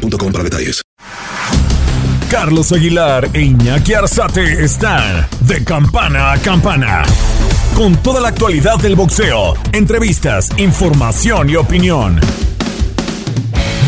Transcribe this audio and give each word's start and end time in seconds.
boostmobile.com 0.00 0.32
para 0.32 0.44
detalles. 0.44 0.82
Carlos 2.30 2.72
Aguilar 2.72 3.28
e 3.32 3.40
Iñaki 3.40 3.94
Arzate 3.94 4.64
están 4.64 5.26
de 5.40 5.64
campana 5.64 6.32
a 6.32 6.38
campana. 6.38 7.02
Con 7.74 7.96
toda 7.96 8.20
la 8.20 8.28
actualidad 8.28 8.78
del 8.78 8.94
boxeo, 8.94 9.54
entrevistas, 9.72 10.50
información 10.58 11.50
y 11.50 11.56
opinión. 11.56 12.20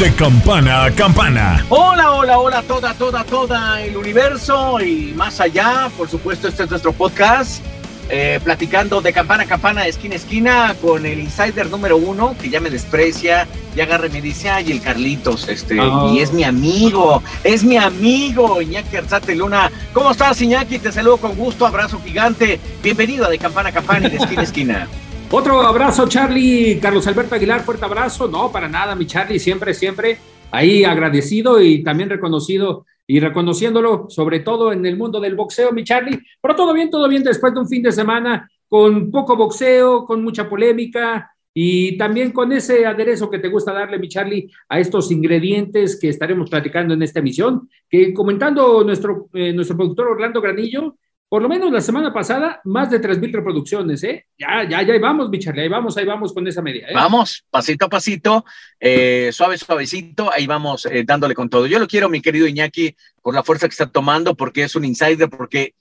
De 0.00 0.12
campana 0.14 0.84
a 0.84 0.90
campana. 0.90 1.64
Hola, 1.68 2.12
hola, 2.12 2.38
hola, 2.38 2.62
toda, 2.62 2.94
toda, 2.94 3.22
toda 3.24 3.80
el 3.82 3.96
universo 3.96 4.80
y 4.80 5.12
más 5.14 5.40
allá. 5.40 5.88
Por 5.96 6.08
supuesto, 6.08 6.48
este 6.48 6.64
es 6.64 6.70
nuestro 6.70 6.92
podcast 6.92 7.62
eh, 8.08 8.40
platicando 8.42 9.00
de 9.00 9.12
campana 9.12 9.44
a 9.44 9.46
campana, 9.46 9.86
esquina 9.86 10.14
a 10.14 10.16
esquina, 10.16 10.76
con 10.80 11.06
el 11.06 11.20
insider 11.20 11.70
número 11.70 11.96
uno, 11.96 12.34
que 12.40 12.50
ya 12.50 12.60
me 12.60 12.70
desprecia, 12.70 13.46
y 13.74 13.80
agarre 13.80 14.08
y 14.08 14.10
me 14.10 14.20
dice, 14.20 14.50
ay, 14.50 14.70
el 14.70 14.80
Carlitos, 14.80 15.48
este, 15.48 15.80
Oh. 15.80 16.12
y 16.12 16.20
es 16.20 16.32
mi 16.32 16.44
amigo, 16.44 17.22
es 17.44 17.64
mi 17.64 17.76
amigo, 17.76 18.60
Iñaki 18.60 18.96
Arzate 18.96 19.34
Luna. 19.34 19.70
¿Cómo 19.92 20.10
estás, 20.10 20.40
Iñaki? 20.42 20.78
Te 20.78 20.92
saludo 20.92 21.16
con 21.16 21.34
gusto, 21.36 21.66
abrazo 21.66 22.00
gigante. 22.04 22.60
Bienvenido 22.82 23.26
a 23.26 23.30
de 23.30 23.38
campana 23.38 23.70
a 23.70 23.72
campana 23.72 24.08
y 24.08 24.10
de 24.10 24.16
esquina 24.18 24.40
a 24.40 24.44
esquina. 24.44 24.88
Otro 25.30 25.62
abrazo, 25.62 26.06
Charlie. 26.08 26.78
Carlos 26.78 27.06
Alberto 27.06 27.34
Aguilar, 27.34 27.64
fuerte 27.64 27.84
abrazo. 27.86 28.28
No, 28.28 28.52
para 28.52 28.68
nada, 28.68 28.94
mi 28.94 29.06
Charlie, 29.06 29.38
siempre, 29.38 29.72
siempre 29.72 30.18
ahí 30.52 30.84
agradecido 30.84 31.60
y 31.60 31.82
también 31.82 32.10
reconocido 32.10 32.86
y 33.06 33.18
reconociéndolo, 33.18 34.06
sobre 34.08 34.40
todo 34.40 34.72
en 34.72 34.86
el 34.86 34.96
mundo 34.96 35.20
del 35.20 35.34
boxeo, 35.34 35.72
mi 35.72 35.82
Charlie. 35.82 36.20
Pero 36.40 36.54
todo 36.54 36.72
bien, 36.72 36.90
todo 36.90 37.08
bien 37.08 37.24
después 37.24 37.52
de 37.52 37.60
un 37.60 37.68
fin 37.68 37.82
de 37.82 37.90
semana 37.90 38.48
con 38.68 39.10
poco 39.10 39.36
boxeo, 39.36 40.04
con 40.06 40.22
mucha 40.22 40.48
polémica 40.48 41.30
y 41.54 41.98
también 41.98 42.32
con 42.32 42.52
ese 42.52 42.86
aderezo 42.86 43.30
que 43.30 43.38
te 43.38 43.48
gusta 43.48 43.72
darle, 43.72 43.98
mi 43.98 44.08
Charlie, 44.08 44.50
a 44.68 44.78
estos 44.78 45.10
ingredientes 45.10 45.98
que 46.00 46.08
estaremos 46.08 46.48
platicando 46.48 46.94
en 46.94 47.02
esta 47.02 47.20
emisión. 47.20 47.68
Que 47.88 48.14
comentando 48.14 48.82
nuestro, 48.84 49.28
eh, 49.34 49.52
nuestro 49.52 49.76
productor 49.76 50.08
Orlando 50.08 50.40
Granillo, 50.40 50.96
por 51.32 51.40
lo 51.40 51.48
menos 51.48 51.72
la 51.72 51.80
semana 51.80 52.12
pasada, 52.12 52.60
más 52.64 52.90
de 52.90 53.00
3.000 53.00 53.32
reproducciones, 53.32 54.04
¿eh? 54.04 54.26
Ya, 54.36 54.68
ya, 54.68 54.82
ya 54.82 54.92
ahí 54.92 54.98
vamos, 54.98 55.30
mi 55.30 55.38
ahí 55.42 55.66
vamos, 55.66 55.96
ahí 55.96 56.04
vamos 56.04 56.30
con 56.30 56.46
esa 56.46 56.60
media. 56.60 56.88
¿eh? 56.88 56.92
Vamos, 56.94 57.46
pasito 57.48 57.86
a 57.86 57.88
pasito, 57.88 58.44
eh, 58.78 59.30
suave, 59.32 59.56
suavecito, 59.56 60.30
ahí 60.30 60.46
vamos 60.46 60.84
eh, 60.84 61.04
dándole 61.06 61.34
con 61.34 61.48
todo. 61.48 61.64
Yo 61.66 61.78
lo 61.78 61.88
quiero, 61.88 62.10
mi 62.10 62.20
querido 62.20 62.46
Iñaki, 62.46 62.94
por 63.22 63.34
la 63.34 63.42
fuerza 63.42 63.66
que 63.66 63.72
está 63.72 63.86
tomando, 63.86 64.34
porque 64.34 64.64
es 64.64 64.76
un 64.76 64.84
insider, 64.84 65.30
porque 65.30 65.74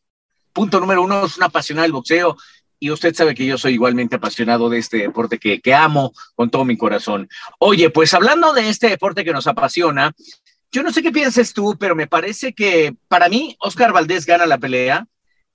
punto 0.53 0.79
número 0.79 1.03
uno 1.03 1.25
es 1.25 1.35
un 1.35 1.43
apasionado 1.43 1.83
del 1.83 1.91
boxeo 1.91 2.37
y 2.79 2.89
usted 2.89 3.13
sabe 3.13 3.35
que 3.35 3.45
yo 3.45 3.57
soy 3.57 3.73
igualmente 3.73 4.15
apasionado 4.15 4.69
de 4.69 4.77
este 4.77 4.99
deporte 4.99 5.37
que, 5.37 5.59
que 5.59 5.73
amo 5.73 6.13
con 6.33 6.49
todo 6.49 6.63
mi 6.63 6.77
corazón. 6.77 7.27
Oye, 7.59 7.89
pues 7.89 8.13
hablando 8.13 8.53
de 8.53 8.69
este 8.69 8.87
deporte 8.87 9.25
que 9.25 9.33
nos 9.33 9.47
apasiona, 9.47 10.13
yo 10.71 10.81
no 10.81 10.93
sé 10.93 11.03
qué 11.03 11.11
pienses 11.11 11.51
tú, 11.51 11.75
pero 11.77 11.93
me 11.93 12.07
parece 12.07 12.53
que 12.53 12.95
para 13.09 13.27
mí 13.27 13.57
Oscar 13.59 13.91
Valdés 13.91 14.25
gana 14.25 14.45
la 14.45 14.57
pelea. 14.57 15.07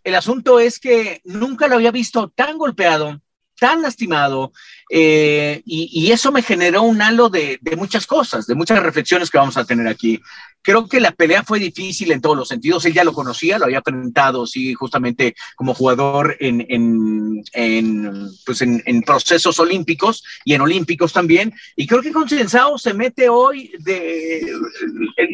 El 0.07 0.15
asunto 0.15 0.61
es 0.61 0.79
que 0.79 1.21
nunca 1.25 1.67
lo 1.67 1.75
había 1.75 1.91
visto 1.91 2.29
tan 2.29 2.59
golpeado, 2.59 3.21
tan 3.59 3.83
lastimado, 3.83 4.53
eh, 4.91 5.63
y, 5.65 5.89
y, 5.93 6.13
eso 6.13 6.31
me 6.31 6.43
generó 6.43 6.83
un 6.83 7.03
halo 7.03 7.29
de, 7.29 7.59
de, 7.61 7.77
muchas 7.77 8.07
cosas, 8.07 8.47
de 8.47 8.55
muchas 8.55 8.81
reflexiones 8.83 9.31
que 9.31 9.39
vamos 9.39 9.57
a 9.57 9.65
tener 9.65 9.89
aquí. 9.89 10.21
Creo 10.63 10.89
que 10.89 11.01
la 11.01 11.13
pelea 11.13 11.43
fue 11.43 11.59
difícil 11.59 12.13
en 12.13 12.21
todos 12.21 12.37
los 12.37 12.49
sentidos, 12.49 12.85
él 12.85 12.93
ya 12.93 13.05
lo 13.05 13.13
conocía, 13.13 13.59
lo 13.59 13.65
había 13.65 13.79
enfrentado, 13.79 14.47
sí, 14.47 14.75
justamente 14.75 15.35
como 15.55 15.75
jugador 15.75 16.37
en, 16.41 16.67
en, 16.69 17.43
en 17.53 18.31
pues 18.45 18.63
en, 18.63 18.83
en, 18.85 19.03
procesos 19.03 19.59
olímpicos 19.59 20.25
y 20.45 20.55
en 20.55 20.61
olímpicos 20.61 21.13
también, 21.13 21.55
y 21.77 21.87
creo 21.87 22.03
que 22.03 22.13
Concensao 22.13 22.79
se 22.79 22.95
mete 22.95 23.29
hoy 23.29 23.73
de 23.79 24.53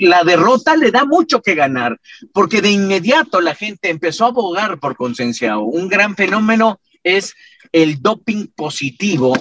la 0.00 0.22
derrota 0.22 0.76
le 0.76 0.90
da 0.90 1.04
mucho 1.04 1.42
que 1.42 1.54
ganar, 1.54 1.98
porque 2.32 2.60
de 2.60 2.70
inmediato 2.70 3.40
la 3.40 3.54
gente 3.54 3.88
empezó 3.88 4.26
a 4.26 4.28
abogar 4.28 4.78
por 4.78 4.96
Concensao, 4.96 5.62
un 5.62 5.88
gran 5.88 6.14
fenómeno 6.14 6.78
es 7.04 7.34
el 7.72 8.00
doping 8.00 8.46
positivo 8.54 9.34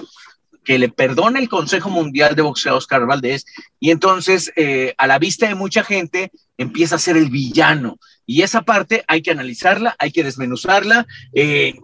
que 0.64 0.78
le 0.78 0.88
perdona 0.88 1.38
el 1.38 1.48
Consejo 1.48 1.90
Mundial 1.90 2.34
de 2.34 2.42
Boxeo 2.42 2.74
a 2.74 2.76
Oscar 2.76 3.06
Valdés 3.06 3.44
y 3.80 3.90
entonces 3.90 4.52
eh, 4.56 4.94
a 4.96 5.06
la 5.06 5.18
vista 5.18 5.48
de 5.48 5.54
mucha 5.54 5.84
gente 5.84 6.30
empieza 6.56 6.96
a 6.96 7.00
ser 7.00 7.16
el 7.16 7.30
villano 7.30 7.98
y 8.32 8.40
esa 8.40 8.62
parte 8.62 9.04
hay 9.08 9.20
que 9.20 9.30
analizarla, 9.30 9.94
hay 9.98 10.10
que 10.10 10.24
desmenuzarla. 10.24 11.06
Eh, 11.34 11.74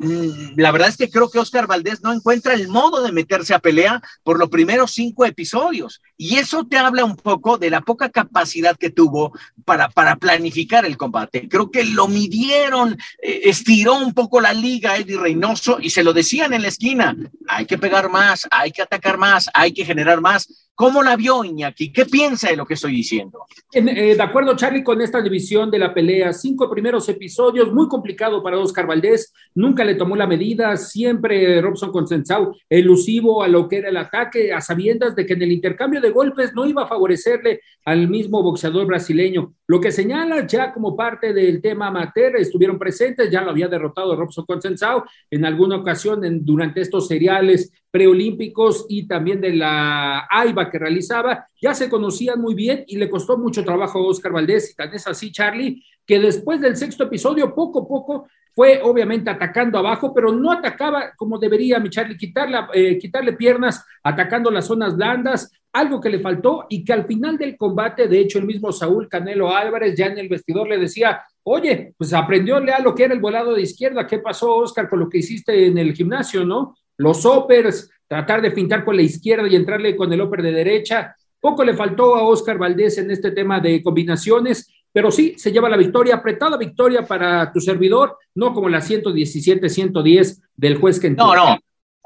la 0.56 0.70
verdad 0.72 0.88
es 0.88 0.97
que 0.97 1.10
creo 1.10 1.28
que 1.28 1.38
Oscar 1.38 1.66
Valdés 1.66 2.03
no 2.03 2.10
encuentra 2.10 2.54
el 2.54 2.69
modo 2.69 3.03
de 3.03 3.12
meterse 3.12 3.53
a 3.53 3.59
pelea 3.59 4.00
por 4.22 4.38
los 4.38 4.48
primeros 4.48 4.92
cinco 4.92 5.26
episodios 5.26 6.00
y 6.16 6.37
eso 6.37 6.66
te 6.66 6.78
habla 6.78 7.04
un 7.04 7.16
poco 7.16 7.58
de 7.58 7.69
la 7.69 7.82
poca 7.82 8.08
capacidad 8.08 8.78
que 8.78 8.88
tuvo 8.88 9.32
para, 9.66 9.91
para 9.91 10.16
planificar 10.16 10.87
el 10.87 10.97
combate. 10.97 11.50
Creo 11.50 11.70
que 11.70 11.84
lo 11.84 12.08
midieron, 12.08 12.97
eh, 13.22 13.42
estiró 13.44 13.98
un 13.98 14.14
poco 14.14 14.41
la 14.41 14.54
liga 14.54 14.97
Eddie 14.97 15.19
Reynoso 15.19 15.76
y 15.82 15.91
se 15.91 16.03
lo 16.03 16.14
decían 16.14 16.54
en 16.54 16.62
la 16.62 16.69
esquina, 16.69 17.14
hay 17.47 17.66
que 17.66 17.76
pegar 17.76 18.08
más, 18.08 18.48
hay 18.50 18.72
que 18.72 18.81
atacar 18.81 19.19
más, 19.19 19.50
hay 19.53 19.75
que 19.75 19.84
generar 19.84 20.22
más. 20.22 20.67
¿Cómo 20.78 21.02
la 21.02 21.16
vio 21.16 21.42
Iñaki? 21.42 21.90
¿Qué 21.90 22.06
piensa 22.06 22.50
de 22.50 22.56
lo 22.56 22.64
que 22.64 22.74
estoy 22.74 22.92
diciendo? 22.92 23.46
En, 23.72 23.88
eh, 23.88 24.14
de 24.14 24.22
acuerdo, 24.22 24.54
Charlie, 24.54 24.84
con 24.84 25.00
esta 25.00 25.20
división 25.20 25.72
de 25.72 25.78
la 25.80 25.92
pelea, 25.92 26.32
cinco 26.32 26.70
primeros 26.70 27.08
episodios, 27.08 27.72
muy 27.72 27.88
complicado 27.88 28.44
para 28.44 28.60
Oscar 28.60 28.86
Valdés, 28.86 29.34
nunca 29.56 29.84
le 29.84 29.96
tomó 29.96 30.14
la 30.14 30.28
medida, 30.28 30.76
siempre 30.76 31.60
Robson 31.60 31.90
Consensau 31.90 32.54
elusivo 32.70 33.42
a 33.42 33.48
lo 33.48 33.66
que 33.66 33.78
era 33.78 33.88
el 33.88 33.96
ataque, 33.96 34.52
a 34.52 34.60
sabiendas 34.60 35.16
de 35.16 35.26
que 35.26 35.32
en 35.32 35.42
el 35.42 35.50
intercambio 35.50 36.00
de 36.00 36.10
golpes 36.10 36.54
no 36.54 36.64
iba 36.64 36.84
a 36.84 36.86
favorecerle 36.86 37.60
al 37.84 38.06
mismo 38.06 38.40
boxeador 38.40 38.86
brasileño. 38.86 39.54
Lo 39.66 39.80
que 39.80 39.90
señala 39.90 40.46
ya 40.46 40.72
como 40.72 40.94
parte 40.94 41.32
del 41.32 41.60
tema 41.60 41.88
amateur, 41.88 42.36
estuvieron 42.36 42.78
presentes, 42.78 43.32
ya 43.32 43.42
lo 43.42 43.50
había 43.50 43.66
derrotado 43.66 44.14
Robson 44.14 44.46
Consensau 44.46 45.02
en 45.28 45.44
alguna 45.44 45.74
ocasión 45.74 46.24
en, 46.24 46.44
durante 46.44 46.82
estos 46.82 47.08
seriales 47.08 47.72
preolímpicos 47.91 48.87
y 48.88 49.06
también 49.06 49.41
de 49.41 49.54
la 49.54 50.26
AIBA 50.31 50.71
que 50.71 50.78
realizaba, 50.78 51.47
ya 51.60 51.75
se 51.75 51.88
conocían 51.88 52.41
muy 52.41 52.54
bien 52.54 52.84
y 52.87 52.97
le 52.97 53.09
costó 53.09 53.38
mucho 53.38 53.65
trabajo 53.65 53.99
a 53.99 54.06
Oscar 54.06 54.32
Valdés, 54.32 54.71
y 54.71 54.75
tan 54.75 54.93
es 54.94 55.06
así, 55.06 55.32
Charlie, 55.32 55.82
que 56.06 56.19
después 56.19 56.60
del 56.60 56.76
sexto 56.76 57.04
episodio, 57.04 57.54
poco 57.54 57.81
a 57.81 57.88
poco, 57.88 58.28
fue 58.54 58.81
obviamente 58.82 59.31
atacando 59.31 59.78
abajo, 59.78 60.12
pero 60.12 60.32
no 60.32 60.50
atacaba 60.50 61.12
como 61.16 61.38
debería, 61.38 61.78
mi 61.78 61.91
Charlie, 61.91 62.16
quitarle, 62.16 62.59
eh, 62.75 62.99
quitarle 62.99 63.34
piernas, 63.34 63.84
atacando 64.03 64.50
las 64.50 64.66
zonas 64.66 64.97
blandas, 64.97 65.53
algo 65.72 66.00
que 66.00 66.10
le 66.10 66.19
faltó 66.19 66.66
y 66.69 66.84
que 66.84 66.93
al 66.93 67.06
final 67.06 67.38
del 67.38 67.56
combate, 67.56 68.09
de 68.09 68.19
hecho, 68.19 68.38
el 68.38 68.47
mismo 68.47 68.72
Saúl 68.72 69.09
Canelo 69.09 69.55
Álvarez 69.55 69.94
ya 69.97 70.06
en 70.06 70.19
el 70.19 70.28
vestidor 70.28 70.69
le 70.69 70.78
decía, 70.78 71.22
oye, 71.44 71.94
pues 71.97 72.12
aprendióle 72.12 72.72
a 72.72 72.81
lo 72.81 72.94
que 72.94 73.05
era 73.05 73.15
el 73.15 73.20
volado 73.20 73.55
de 73.55 73.62
izquierda, 73.62 74.06
¿qué 74.06 74.19
pasó, 74.19 74.56
Oscar, 74.56 74.88
con 74.88 74.99
lo 74.99 75.09
que 75.09 75.19
hiciste 75.19 75.66
en 75.66 75.78
el 75.78 75.94
gimnasio, 75.94 76.44
no? 76.44 76.75
Los 76.98 77.25
uppers, 77.25 77.91
tratar 78.06 78.42
de 78.42 78.50
fintar 78.50 78.84
con 78.84 78.97
la 78.97 79.03
izquierda 79.03 79.48
y 79.48 79.56
entrarle 79.56 79.97
con 79.97 80.12
el 80.12 80.20
upper 80.20 80.42
de 80.42 80.53
derecha. 80.53 81.14
Poco 81.41 81.64
le 81.64 81.75
faltó 81.75 82.16
a 82.16 82.25
Oscar 82.25 82.59
Valdés 82.59 82.98
en 82.98 83.10
este 83.10 83.31
tema 83.31 83.60
de 83.60 83.82
combinaciones, 83.82 84.69
pero 84.93 85.11
sí 85.11 85.34
se 85.37 85.52
lleva 85.52 85.69
la 85.69 85.76
victoria, 85.76 86.17
apretada 86.17 86.56
victoria 86.56 87.06
para 87.06 87.52
tu 87.52 87.61
servidor, 87.61 88.17
no 88.34 88.52
como 88.52 88.69
la 88.69 88.81
117-110 88.81 90.43
del 90.56 90.76
juez 90.78 90.99
que 90.99 91.11
No, 91.11 91.34
no, 91.34 91.58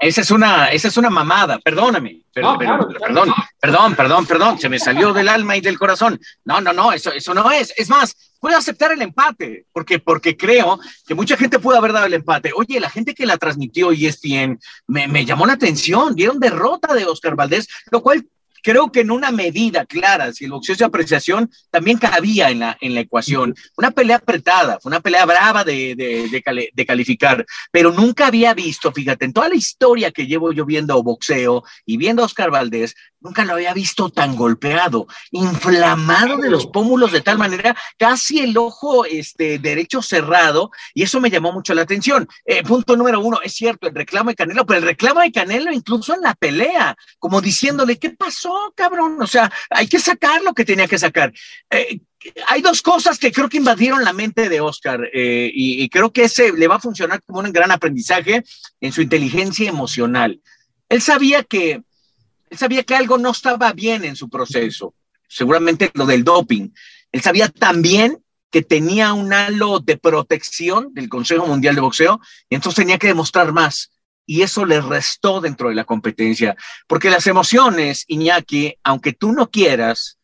esa 0.02 0.20
es 0.20 0.32
una, 0.32 0.66
esa 0.66 0.88
es 0.88 0.96
una 0.96 1.10
mamada, 1.10 1.60
perdóname. 1.60 2.22
Pero, 2.34 2.52
no, 2.52 2.58
claro, 2.58 2.88
pero, 2.88 3.00
perdón, 3.00 3.34
perdón, 3.60 3.94
perdón, 3.94 4.26
perdón, 4.26 4.58
se 4.58 4.68
me 4.68 4.80
salió 4.80 5.12
del 5.12 5.28
alma 5.28 5.56
y 5.56 5.60
del 5.60 5.78
corazón. 5.78 6.20
No, 6.44 6.60
no, 6.60 6.72
no, 6.72 6.92
eso, 6.92 7.12
eso 7.12 7.32
no 7.32 7.50
es. 7.52 7.72
Es 7.76 7.88
más, 7.88 8.34
puedo 8.40 8.56
aceptar 8.56 8.90
el 8.90 9.00
empate, 9.00 9.66
porque, 9.72 10.00
porque 10.00 10.36
creo 10.36 10.80
que 11.06 11.14
mucha 11.14 11.36
gente 11.36 11.60
pudo 11.60 11.76
haber 11.76 11.92
dado 11.92 12.06
el 12.06 12.14
empate. 12.14 12.50
Oye, 12.56 12.80
la 12.80 12.90
gente 12.90 13.14
que 13.14 13.26
la 13.26 13.36
transmitió 13.36 13.92
ESPN 13.92 14.58
me, 14.88 15.06
me 15.06 15.24
llamó 15.24 15.46
la 15.46 15.52
atención, 15.52 16.16
dieron 16.16 16.40
derrota 16.40 16.94
de 16.94 17.04
Oscar 17.04 17.36
Valdés, 17.36 17.68
lo 17.92 18.02
cual 18.02 18.26
creo 18.62 18.90
que 18.90 19.00
en 19.00 19.10
una 19.10 19.30
medida 19.30 19.84
clara, 19.84 20.32
si 20.32 20.44
el 20.44 20.52
boxeo 20.52 20.74
es 20.74 20.78
de 20.78 20.84
apreciación, 20.84 21.50
también 21.70 21.98
cabía 21.98 22.50
en 22.50 22.60
la, 22.60 22.78
en 22.80 22.94
la 22.94 23.00
ecuación. 23.00 23.54
Una 23.76 23.90
pelea 23.90 24.16
apretada, 24.16 24.78
fue 24.80 24.90
una 24.90 25.00
pelea 25.00 25.26
brava 25.26 25.64
de, 25.64 25.94
de, 25.94 26.72
de, 26.72 26.86
calificar, 26.86 27.44
pero 27.70 27.92
nunca 27.92 28.26
había 28.26 28.54
visto, 28.54 28.92
fíjate, 28.92 29.24
en 29.24 29.32
toda 29.32 29.48
la 29.48 29.56
historia 29.56 30.10
que 30.10 30.26
llevo 30.26 30.52
yo 30.52 30.64
viendo 30.64 31.02
boxeo 31.02 31.64
y 31.84 31.96
viendo 31.96 32.22
a 32.22 32.26
Oscar 32.26 32.50
Valdés, 32.50 32.94
nunca 33.22 33.44
lo 33.44 33.54
había 33.54 33.72
visto 33.72 34.10
tan 34.10 34.36
golpeado, 34.36 35.06
inflamado 35.30 36.36
de 36.38 36.50
los 36.50 36.66
pómulos 36.66 37.12
de 37.12 37.20
tal 37.20 37.38
manera, 37.38 37.76
casi 37.96 38.40
el 38.40 38.56
ojo 38.58 39.04
este, 39.04 39.58
derecho 39.58 40.02
cerrado, 40.02 40.70
y 40.94 41.02
eso 41.02 41.20
me 41.20 41.30
llamó 41.30 41.52
mucho 41.52 41.72
la 41.74 41.82
atención. 41.82 42.28
Eh, 42.44 42.62
punto 42.62 42.96
número 42.96 43.20
uno, 43.20 43.40
es 43.42 43.54
cierto, 43.54 43.88
el 43.88 43.94
reclamo 43.94 44.30
de 44.30 44.36
Canelo, 44.36 44.66
pero 44.66 44.80
el 44.80 44.86
reclamo 44.86 45.20
de 45.20 45.32
Canelo 45.32 45.72
incluso 45.72 46.14
en 46.14 46.22
la 46.22 46.34
pelea, 46.34 46.96
como 47.18 47.40
diciéndole, 47.40 47.98
¿qué 47.98 48.10
pasó, 48.10 48.51
cabrón? 48.74 49.20
O 49.20 49.26
sea, 49.26 49.52
hay 49.70 49.86
que 49.86 49.98
sacar 49.98 50.42
lo 50.42 50.54
que 50.54 50.64
tenía 50.64 50.88
que 50.88 50.98
sacar. 50.98 51.32
Eh, 51.70 52.00
hay 52.48 52.62
dos 52.62 52.82
cosas 52.82 53.18
que 53.18 53.32
creo 53.32 53.48
que 53.48 53.56
invadieron 53.56 54.04
la 54.04 54.12
mente 54.12 54.48
de 54.48 54.60
Oscar 54.60 55.08
eh, 55.12 55.50
y, 55.52 55.82
y, 55.82 55.88
creo 55.88 56.12
que 56.12 56.24
ese 56.24 56.52
le 56.52 56.68
va 56.68 56.76
a 56.76 56.80
funcionar 56.80 57.20
como 57.24 57.40
un 57.40 57.52
gran 57.52 57.70
aprendizaje 57.70 58.44
en 58.80 58.92
su 58.92 59.02
inteligencia 59.02 59.68
emocional. 59.68 60.40
Él 60.88 61.02
sabía 61.02 61.42
que 61.42 61.82
él 62.52 62.58
sabía 62.58 62.82
que 62.82 62.94
algo 62.94 63.16
no 63.16 63.30
estaba 63.30 63.72
bien 63.72 64.04
en 64.04 64.14
su 64.14 64.28
proceso, 64.28 64.94
seguramente 65.26 65.90
lo 65.94 66.04
del 66.04 66.22
doping. 66.22 66.68
Él 67.10 67.22
sabía 67.22 67.48
también 67.48 68.22
que 68.50 68.60
tenía 68.60 69.14
un 69.14 69.32
halo 69.32 69.80
de 69.80 69.96
protección 69.96 70.92
del 70.92 71.08
Consejo 71.08 71.46
Mundial 71.46 71.74
de 71.74 71.80
Boxeo 71.80 72.20
y 72.50 72.54
entonces 72.54 72.76
tenía 72.76 72.98
que 72.98 73.06
demostrar 73.06 73.52
más. 73.52 73.91
Y 74.26 74.42
eso 74.42 74.64
le 74.64 74.80
restó 74.80 75.40
dentro 75.40 75.68
de 75.68 75.74
la 75.74 75.84
competencia, 75.84 76.56
porque 76.86 77.10
las 77.10 77.26
emociones, 77.26 78.04
Iñaki, 78.06 78.74
aunque 78.84 79.12
tú 79.12 79.32
no 79.32 79.50
quieras, 79.50 80.18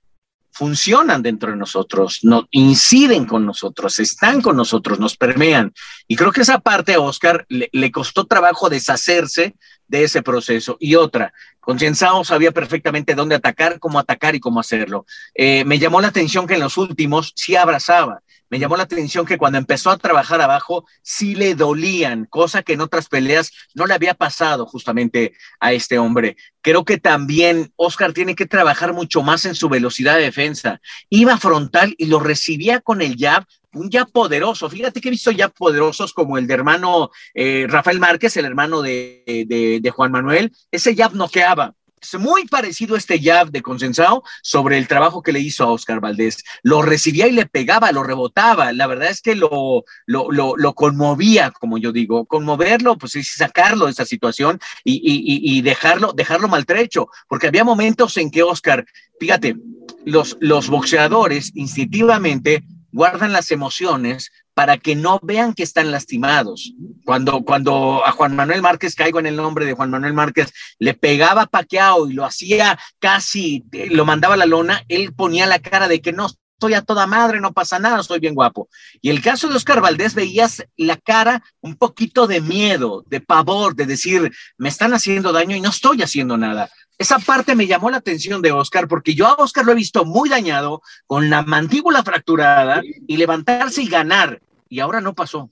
funcionan 0.50 1.22
dentro 1.22 1.50
de 1.50 1.56
nosotros, 1.56 2.18
no, 2.22 2.48
inciden 2.50 3.26
con 3.26 3.46
nosotros, 3.46 3.98
están 4.00 4.40
con 4.40 4.56
nosotros, 4.56 4.98
nos 4.98 5.16
permean. 5.16 5.72
Y 6.08 6.16
creo 6.16 6.32
que 6.32 6.40
esa 6.40 6.58
parte 6.58 6.94
a 6.94 7.00
Oscar 7.00 7.46
le, 7.48 7.68
le 7.72 7.92
costó 7.92 8.24
trabajo 8.26 8.68
deshacerse 8.68 9.54
de 9.86 10.04
ese 10.04 10.22
proceso. 10.22 10.76
Y 10.80 10.96
otra, 10.96 11.32
Concienzao 11.68 12.24
sabía 12.24 12.50
perfectamente 12.50 13.14
dónde 13.14 13.34
atacar, 13.34 13.78
cómo 13.78 13.98
atacar 13.98 14.34
y 14.34 14.40
cómo 14.40 14.58
hacerlo. 14.58 15.04
Eh, 15.34 15.64
me 15.64 15.78
llamó 15.78 16.00
la 16.00 16.08
atención 16.08 16.46
que 16.46 16.54
en 16.54 16.60
los 16.60 16.78
últimos 16.78 17.34
sí 17.36 17.56
abrazaba. 17.56 18.22
Me 18.50 18.58
llamó 18.58 18.76
la 18.76 18.84
atención 18.84 19.26
que 19.26 19.38
cuando 19.38 19.58
empezó 19.58 19.90
a 19.90 19.98
trabajar 19.98 20.40
abajo 20.40 20.86
sí 21.02 21.34
le 21.34 21.54
dolían, 21.54 22.24
cosa 22.24 22.62
que 22.62 22.72
en 22.72 22.80
otras 22.80 23.08
peleas 23.08 23.52
no 23.74 23.86
le 23.86 23.94
había 23.94 24.14
pasado 24.14 24.66
justamente 24.66 25.34
a 25.60 25.72
este 25.72 25.98
hombre. 25.98 26.36
Creo 26.62 26.84
que 26.84 26.98
también 26.98 27.72
Oscar 27.76 28.12
tiene 28.12 28.34
que 28.34 28.46
trabajar 28.46 28.92
mucho 28.92 29.22
más 29.22 29.44
en 29.44 29.54
su 29.54 29.68
velocidad 29.68 30.16
de 30.16 30.22
defensa. 30.22 30.80
Iba 31.10 31.38
frontal 31.38 31.94
y 31.98 32.06
lo 32.06 32.20
recibía 32.20 32.80
con 32.80 33.02
el 33.02 33.16
jab, 33.18 33.44
un 33.72 33.90
jab 33.90 34.10
poderoso. 34.10 34.70
Fíjate 34.70 35.00
que 35.00 35.08
he 35.08 35.10
visto 35.10 35.30
jab 35.36 35.52
poderosos 35.52 36.12
como 36.12 36.38
el 36.38 36.46
de 36.46 36.54
hermano 36.54 37.10
eh, 37.34 37.66
Rafael 37.68 38.00
Márquez, 38.00 38.36
el 38.36 38.46
hermano 38.46 38.82
de, 38.82 39.22
de, 39.46 39.80
de 39.80 39.90
Juan 39.90 40.10
Manuel. 40.12 40.52
Ese 40.70 40.96
jab 40.96 41.14
noqueaba 41.14 41.74
es 42.00 42.18
muy 42.18 42.46
parecido 42.46 42.96
este 42.96 43.20
jab 43.20 43.50
de 43.50 43.62
Consensado 43.62 44.22
sobre 44.42 44.78
el 44.78 44.88
trabajo 44.88 45.22
que 45.22 45.32
le 45.32 45.40
hizo 45.40 45.64
a 45.64 45.72
Oscar 45.72 46.00
Valdés. 46.00 46.44
Lo 46.62 46.82
recibía 46.82 47.26
y 47.26 47.32
le 47.32 47.46
pegaba, 47.46 47.92
lo 47.92 48.02
rebotaba. 48.02 48.72
La 48.72 48.86
verdad 48.86 49.10
es 49.10 49.20
que 49.20 49.34
lo, 49.34 49.84
lo, 50.06 50.30
lo, 50.30 50.56
lo 50.56 50.74
conmovía, 50.74 51.50
como 51.50 51.78
yo 51.78 51.92
digo. 51.92 52.26
Conmoverlo, 52.26 52.96
pues 52.98 53.16
es 53.16 53.34
sacarlo 53.34 53.86
de 53.86 53.92
esa 53.92 54.04
situación 54.04 54.60
y, 54.84 54.94
y, 54.94 55.58
y, 55.58 55.62
dejarlo, 55.62 56.12
dejarlo 56.12 56.48
maltrecho. 56.48 57.08
Porque 57.28 57.48
había 57.48 57.64
momentos 57.64 58.16
en 58.16 58.30
que 58.30 58.42
Oscar, 58.42 58.86
fíjate, 59.20 59.56
los, 60.04 60.36
los 60.40 60.68
boxeadores 60.68 61.52
instintivamente 61.54 62.64
guardan 62.92 63.32
las 63.32 63.50
emociones 63.50 64.32
para 64.58 64.76
que 64.76 64.96
no 64.96 65.20
vean 65.22 65.54
que 65.54 65.62
están 65.62 65.92
lastimados. 65.92 66.74
Cuando, 67.04 67.42
cuando 67.42 68.04
a 68.04 68.10
Juan 68.10 68.34
Manuel 68.34 68.60
Márquez, 68.60 68.96
caigo 68.96 69.20
en 69.20 69.26
el 69.26 69.36
nombre 69.36 69.64
de 69.64 69.74
Juan 69.74 69.88
Manuel 69.88 70.14
Márquez, 70.14 70.52
le 70.80 70.94
pegaba 70.94 71.46
paqueado 71.46 72.10
y 72.10 72.14
lo 72.14 72.24
hacía 72.24 72.76
casi, 72.98 73.64
lo 73.90 74.04
mandaba 74.04 74.34
a 74.34 74.36
la 74.36 74.46
lona, 74.46 74.82
él 74.88 75.14
ponía 75.14 75.46
la 75.46 75.60
cara 75.60 75.86
de 75.86 76.00
que 76.00 76.12
no, 76.12 76.26
estoy 76.26 76.74
a 76.74 76.82
toda 76.82 77.06
madre, 77.06 77.40
no 77.40 77.52
pasa 77.52 77.78
nada, 77.78 78.00
estoy 78.00 78.18
bien 78.18 78.34
guapo. 78.34 78.68
Y 79.00 79.10
el 79.10 79.22
caso 79.22 79.46
de 79.46 79.54
Oscar 79.54 79.80
Valdés 79.80 80.16
veías 80.16 80.64
la 80.76 80.96
cara 80.96 81.44
un 81.60 81.76
poquito 81.76 82.26
de 82.26 82.40
miedo, 82.40 83.04
de 83.06 83.20
pavor, 83.20 83.76
de 83.76 83.86
decir, 83.86 84.32
me 84.56 84.70
están 84.70 84.92
haciendo 84.92 85.30
daño 85.30 85.54
y 85.54 85.60
no 85.60 85.70
estoy 85.70 86.02
haciendo 86.02 86.36
nada. 86.36 86.68
Esa 86.98 87.20
parte 87.20 87.54
me 87.54 87.68
llamó 87.68 87.90
la 87.90 87.98
atención 87.98 88.42
de 88.42 88.50
Oscar 88.50 88.88
porque 88.88 89.14
yo 89.14 89.28
a 89.28 89.34
Oscar 89.34 89.64
lo 89.64 89.70
he 89.70 89.76
visto 89.76 90.04
muy 90.04 90.28
dañado, 90.28 90.82
con 91.06 91.30
la 91.30 91.42
mandíbula 91.42 92.02
fracturada 92.02 92.82
y 93.06 93.16
levantarse 93.18 93.82
y 93.82 93.88
ganar 93.88 94.40
y 94.68 94.80
ahora 94.80 95.00
no 95.00 95.14
pasó. 95.14 95.50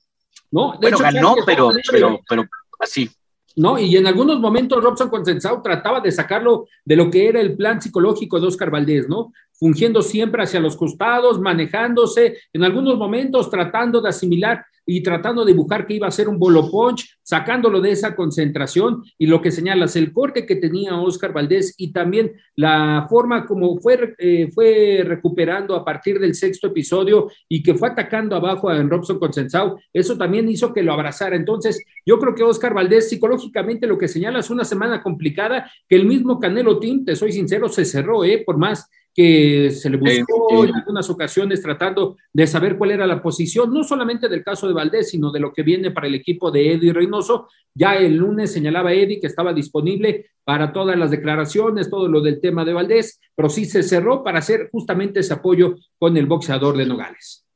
No, 0.51 0.73
de 0.73 0.79
bueno, 0.79 0.97
hecho, 0.97 1.05
ganó, 1.05 1.35
pero, 1.45 1.71
pero, 1.91 2.21
pero 2.29 2.45
así. 2.79 3.11
¿no? 3.57 3.79
Y 3.79 3.97
en 3.97 4.07
algunos 4.07 4.39
momentos 4.39 4.83
Robson 4.85 5.09
Consensao 5.09 5.63
trataba 5.63 6.01
de 6.01 6.13
sacarlo 6.13 6.67
de 6.85 6.97
lo 6.97 7.11
que 7.11 7.29
era 7.29 7.41
el 7.41 7.57
plan 7.57 7.81
psicológico 7.81 8.39
de 8.39 8.47
Oscar 8.47 8.71
Valdés, 8.71 9.09
¿no? 9.09 9.33
Fungiendo 9.59 10.03
siempre 10.03 10.43
hacia 10.43 10.61
los 10.61 10.77
costados, 10.77 11.41
manejándose, 11.41 12.37
en 12.53 12.65
algunos 12.65 12.97
momentos 12.99 13.51
tratando 13.51 14.01
de 14.01 14.11
asimilar 14.11 14.65
y 14.87 15.03
tratando 15.03 15.45
de 15.45 15.53
dibujar 15.53 15.87
que 15.87 15.95
iba 15.95 16.07
a 16.07 16.13
ser 16.13 16.29
un 16.29 16.39
bolo 16.39 16.71
punch, 16.71 17.19
sacándolo 17.23 17.81
de 17.81 17.91
esa 17.91 18.15
concentración 18.15 19.03
y 19.19 19.27
lo 19.27 19.43
que 19.43 19.51
señalas, 19.51 19.97
el 19.97 20.13
corte 20.13 20.47
que 20.47 20.57
tenía 20.57 20.97
Oscar 20.97 21.33
Valdés 21.33 21.75
y 21.77 21.93
también 21.93 22.33
la 22.55 23.07
forma 23.11 23.45
como 23.45 23.77
fue, 23.79 24.15
eh, 24.19 24.49
fue 24.55 25.03
recuperando 25.05 25.75
a 25.75 25.85
partir 25.85 26.21
del 26.21 26.37
sexto 26.37 26.69
episodio 26.69 27.29
y 27.49 27.63
que 27.65 27.75
fue 27.75 27.89
atacando 27.89 28.37
abajo 28.37 28.69
a 28.69 28.81
Robson 28.81 29.19
Consensao, 29.19 29.81
eso 29.93 30.17
también 30.17 30.49
hizo 30.49 30.73
que 30.73 30.85
lo 30.85 30.93
abrazara. 30.93 31.35
Entonces, 31.35 31.83
yo 32.05 32.21
creo 32.21 32.35
que 32.35 32.45
Oscar 32.45 32.73
Valdés 32.73 33.09
psicológicamente 33.09 33.89
lo 33.89 33.99
que 33.99 34.07
señala 34.07 34.39
es 34.39 34.51
una 34.51 34.65
semana 34.65 35.03
complicada 35.03 35.69
que 35.89 35.97
el 35.97 36.07
mismo 36.07 36.39
Canelo 36.39 36.79
Team, 36.79 37.05
te 37.05 37.17
soy 37.17 37.33
sincero, 37.33 37.69
se 37.69 37.85
cerró, 37.85 38.25
¿eh? 38.25 38.45
por 38.47 38.57
más 38.57 38.89
que 39.17 39.71
se 39.71 39.89
le 39.89 39.97
buscó 39.97 40.67
en 40.67 40.75
algunas 40.75 41.09
ocasiones 41.09 41.63
tratando 41.63 42.19
de 42.31 42.47
saber 42.47 42.77
cuál 42.77 42.91
era 42.91 43.07
la 43.07 43.23
posición, 43.23 43.73
no 43.73 43.83
solamente 43.83 44.29
del 44.29 44.45
caso 44.45 44.69
de 44.69 44.75
Valdés, 44.75 45.09
sino 45.09 45.33
de 45.33 45.41
lo 45.41 45.55
que 45.55 45.63
viene 45.63 45.91
para 45.91 46.07
el 46.07 46.15
equipo 46.15 46.51
de 46.51 46.75
Eddie 46.75 46.93
Reynoso. 46.93 47.49
Ya 47.73 47.97
el 47.97 48.17
lunes 48.17 48.53
señalaba 48.53 48.93
Eddie 48.93 49.19
que 49.19 49.27
estaba 49.27 49.55
disponible 49.55 50.33
para 50.45 50.71
todas 50.71 50.99
las 50.99 51.11
declaraciones, 51.11 51.89
todo 51.89 52.09
lo 52.09 52.21
del 52.21 52.43
tema 52.43 52.67
de 52.67 52.75
Valdés, 52.75 53.19
pero 53.35 53.49
sí 53.49 53.65
se 53.65 53.83
cerró 53.83 54.23
para 54.23 54.41
hacer 54.41 54.69
justamente 54.71 55.21
ese 55.21 55.33
apoyo 55.33 55.77
con 55.99 56.15
el 56.19 56.27
boxeador 56.27 56.77
de 56.77 56.85
Nogales. 56.85 57.47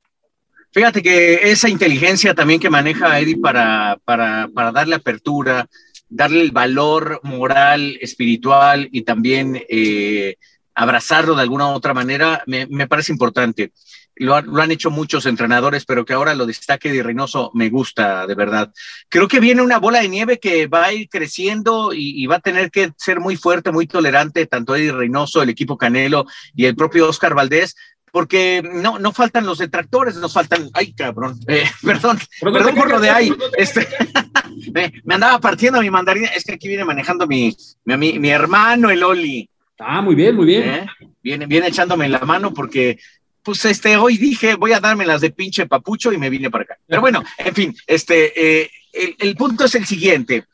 Fíjate 0.72 1.02
que 1.02 1.50
esa 1.50 1.68
inteligencia 1.68 2.34
también 2.34 2.58
que 2.58 2.70
maneja 2.70 3.20
Eddie 3.20 3.36
para, 3.36 3.98
para, 4.06 4.48
para 4.54 4.72
darle 4.72 4.94
apertura, 4.94 5.68
darle 6.08 6.40
el 6.40 6.52
valor 6.52 7.20
moral, 7.22 7.98
espiritual 8.00 8.88
y 8.90 9.02
también 9.02 9.60
eh, 9.68 10.36
abrazarlo 10.80 11.34
de 11.34 11.42
alguna 11.42 11.66
u 11.66 11.72
otra 11.72 11.92
manera, 11.92 12.42
me, 12.46 12.66
me 12.66 12.88
parece 12.88 13.12
importante. 13.12 13.72
Lo, 14.16 14.40
lo, 14.40 14.62
han 14.62 14.70
hecho 14.70 14.90
muchos 14.90 15.26
entrenadores, 15.26 15.84
pero 15.84 16.06
que 16.06 16.14
ahora 16.14 16.34
lo 16.34 16.46
destaque 16.46 16.90
de 16.90 17.02
Reynoso 17.02 17.50
me 17.52 17.68
gusta, 17.68 18.26
de 18.26 18.34
verdad. 18.34 18.72
Creo 19.10 19.28
que 19.28 19.40
viene 19.40 19.60
una 19.60 19.78
bola 19.78 20.00
de 20.00 20.08
nieve 20.08 20.40
que 20.40 20.68
va 20.68 20.86
a 20.86 20.92
ir 20.94 21.10
creciendo 21.10 21.92
y, 21.92 22.22
y 22.22 22.26
va 22.26 22.36
a 22.36 22.40
tener 22.40 22.70
que 22.70 22.92
ser 22.96 23.20
muy 23.20 23.36
fuerte, 23.36 23.72
muy 23.72 23.86
tolerante, 23.86 24.46
tanto 24.46 24.74
Eddie 24.74 24.92
Reynoso, 24.92 25.42
el 25.42 25.50
equipo 25.50 25.76
Canelo 25.76 26.24
y 26.54 26.64
el 26.64 26.74
propio 26.74 27.10
Oscar 27.10 27.34
Valdés, 27.34 27.76
porque 28.10 28.62
no, 28.64 28.98
no 28.98 29.12
faltan 29.12 29.44
los 29.44 29.58
detractores, 29.58 30.16
nos 30.16 30.32
faltan, 30.32 30.70
ay 30.72 30.94
cabrón, 30.94 31.38
eh, 31.46 31.64
perdón, 31.82 32.18
perdón, 32.40 32.58
perdón 32.62 32.74
por 32.74 32.90
lo 32.90 33.00
de 33.00 33.10
ahí, 33.10 33.32
este, 33.58 33.86
me, 34.72 34.92
me, 35.04 35.14
andaba 35.14 35.38
partiendo 35.40 35.80
mi 35.82 35.90
mandarina, 35.90 36.28
es 36.28 36.42
que 36.44 36.54
aquí 36.54 36.68
viene 36.68 36.86
manejando 36.86 37.26
mi, 37.26 37.54
mi, 37.84 38.18
mi 38.18 38.30
hermano, 38.30 38.88
el 38.88 39.02
Oli. 39.02 39.50
Ah, 39.80 40.02
muy 40.02 40.14
bien, 40.14 40.36
muy 40.36 40.46
bien. 40.46 40.68
¿Eh? 40.68 40.86
Viene, 41.22 41.46
viene 41.46 41.68
echándome 41.68 42.08
la 42.08 42.20
mano 42.20 42.52
porque, 42.52 42.98
pues, 43.42 43.64
este, 43.64 43.96
hoy 43.96 44.18
dije, 44.18 44.54
voy 44.54 44.72
a 44.72 44.80
darme 44.80 45.06
las 45.06 45.20
de 45.20 45.30
pinche 45.30 45.66
papucho 45.66 46.12
y 46.12 46.18
me 46.18 46.30
vine 46.30 46.50
para 46.50 46.64
acá. 46.64 46.78
Pero 46.86 47.00
bueno, 47.00 47.22
en 47.38 47.54
fin, 47.54 47.76
este, 47.86 48.62
eh, 48.62 48.70
el, 48.92 49.16
el, 49.18 49.36
punto 49.36 49.64
es 49.64 49.74
el 49.74 49.86
siguiente. 49.86 50.44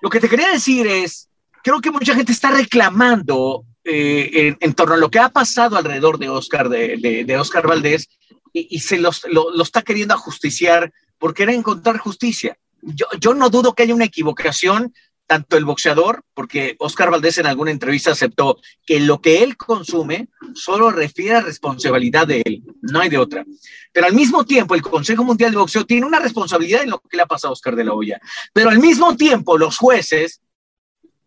Lo 0.00 0.10
que 0.10 0.20
te 0.20 0.28
quería 0.28 0.50
decir 0.50 0.86
es, 0.86 1.28
creo 1.62 1.80
que 1.80 1.90
mucha 1.90 2.14
gente 2.14 2.32
está 2.32 2.50
reclamando 2.50 3.64
eh, 3.84 4.30
en, 4.32 4.56
en, 4.60 4.74
torno 4.74 4.94
a 4.94 4.98
lo 4.98 5.10
que 5.10 5.18
ha 5.18 5.28
pasado 5.28 5.76
alrededor 5.76 6.18
de 6.18 6.30
Oscar, 6.30 6.68
de, 6.68 6.96
de, 6.96 7.24
de 7.24 7.36
Oscar 7.36 7.66
Valdés, 7.66 8.08
y, 8.52 8.68
y 8.70 8.80
se 8.80 8.98
los, 8.98 9.26
lo, 9.30 9.50
lo, 9.50 9.62
está 9.62 9.82
queriendo 9.82 10.14
ajusticiar 10.14 10.92
por 11.18 11.34
querer 11.34 11.54
encontrar 11.54 11.98
justicia. 11.98 12.56
Yo, 12.80 13.06
yo 13.18 13.34
no 13.34 13.50
dudo 13.50 13.74
que 13.74 13.82
haya 13.82 13.94
una 13.94 14.04
equivocación 14.04 14.94
tanto 15.26 15.56
el 15.56 15.64
boxeador, 15.64 16.22
porque 16.34 16.76
Oscar 16.78 17.10
Valdés 17.10 17.38
en 17.38 17.46
alguna 17.46 17.70
entrevista 17.70 18.12
aceptó 18.12 18.58
que 18.84 19.00
lo 19.00 19.20
que 19.20 19.42
él 19.42 19.56
consume 19.56 20.28
solo 20.54 20.90
refiere 20.90 21.36
a 21.36 21.40
responsabilidad 21.40 22.26
de 22.26 22.42
él, 22.44 22.62
no 22.82 23.00
hay 23.00 23.08
de 23.08 23.18
otra. 23.18 23.44
Pero 23.92 24.06
al 24.06 24.14
mismo 24.14 24.44
tiempo, 24.44 24.74
el 24.74 24.82
Consejo 24.82 25.24
Mundial 25.24 25.52
de 25.52 25.58
Boxeo 25.58 25.86
tiene 25.86 26.06
una 26.06 26.20
responsabilidad 26.20 26.82
en 26.82 26.90
lo 26.90 26.98
que 26.98 27.16
le 27.16 27.22
ha 27.22 27.26
pasado 27.26 27.50
a 27.50 27.52
Oscar 27.52 27.76
de 27.76 27.84
la 27.84 27.94
Hoya. 27.94 28.20
Pero 28.52 28.70
al 28.70 28.78
mismo 28.78 29.16
tiempo, 29.16 29.56
los 29.56 29.78
jueces, 29.78 30.42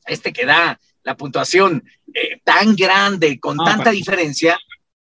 este 0.06 0.32
que 0.32 0.46
da 0.46 0.80
la 1.04 1.16
puntuación 1.16 1.84
eh, 2.13 2.42
tan 2.44 2.75
grande, 2.75 3.39
con 3.39 3.58
tanta 3.58 3.92
diferencia, 3.92 4.60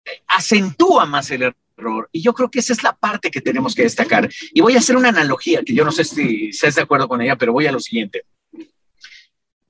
eh, 0.06 0.22
acentúa 0.28 1.06
más 1.06 1.30
el 1.32 1.54
error. 1.78 2.10
Y 2.12 2.22
yo 2.22 2.34
creo 2.34 2.50
que 2.50 2.60
esa 2.60 2.74
es 2.74 2.84
la 2.84 2.96
parte 2.96 3.32
que 3.32 3.42
tenemos 3.42 3.76
que 3.76 3.84
destacar. 3.84 4.30
Y 4.54 4.62
voy 4.62 4.76
a 4.76 4.80
hacer 4.80 4.96
una 4.96 5.10
analogía, 5.10 5.62
que 5.64 5.74
yo 5.74 5.84
no 5.84 5.92
sé 5.92 6.04
si 6.04 6.50
estás 6.50 6.76
de 6.76 6.84
acuerdo 6.84 7.08
con 7.08 7.22
ella, 7.22 7.36
pero 7.36 7.52
voy 7.52 7.66
a 7.68 7.72
lo 7.72 7.80
siguiente. 7.80 8.24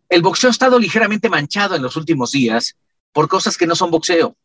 El 0.10 0.22
boxeo 0.22 0.50
ha 0.50 0.52
estado 0.52 0.80
ligeramente 0.80 1.30
manchado 1.30 1.76
en 1.76 1.82
los 1.82 1.96
últimos 1.96 2.32
días 2.32 2.78
por 3.12 3.28
cosas 3.28 3.58
que 3.58 3.68
no 3.68 3.76
son 3.76 3.92
boxeo. 3.92 4.36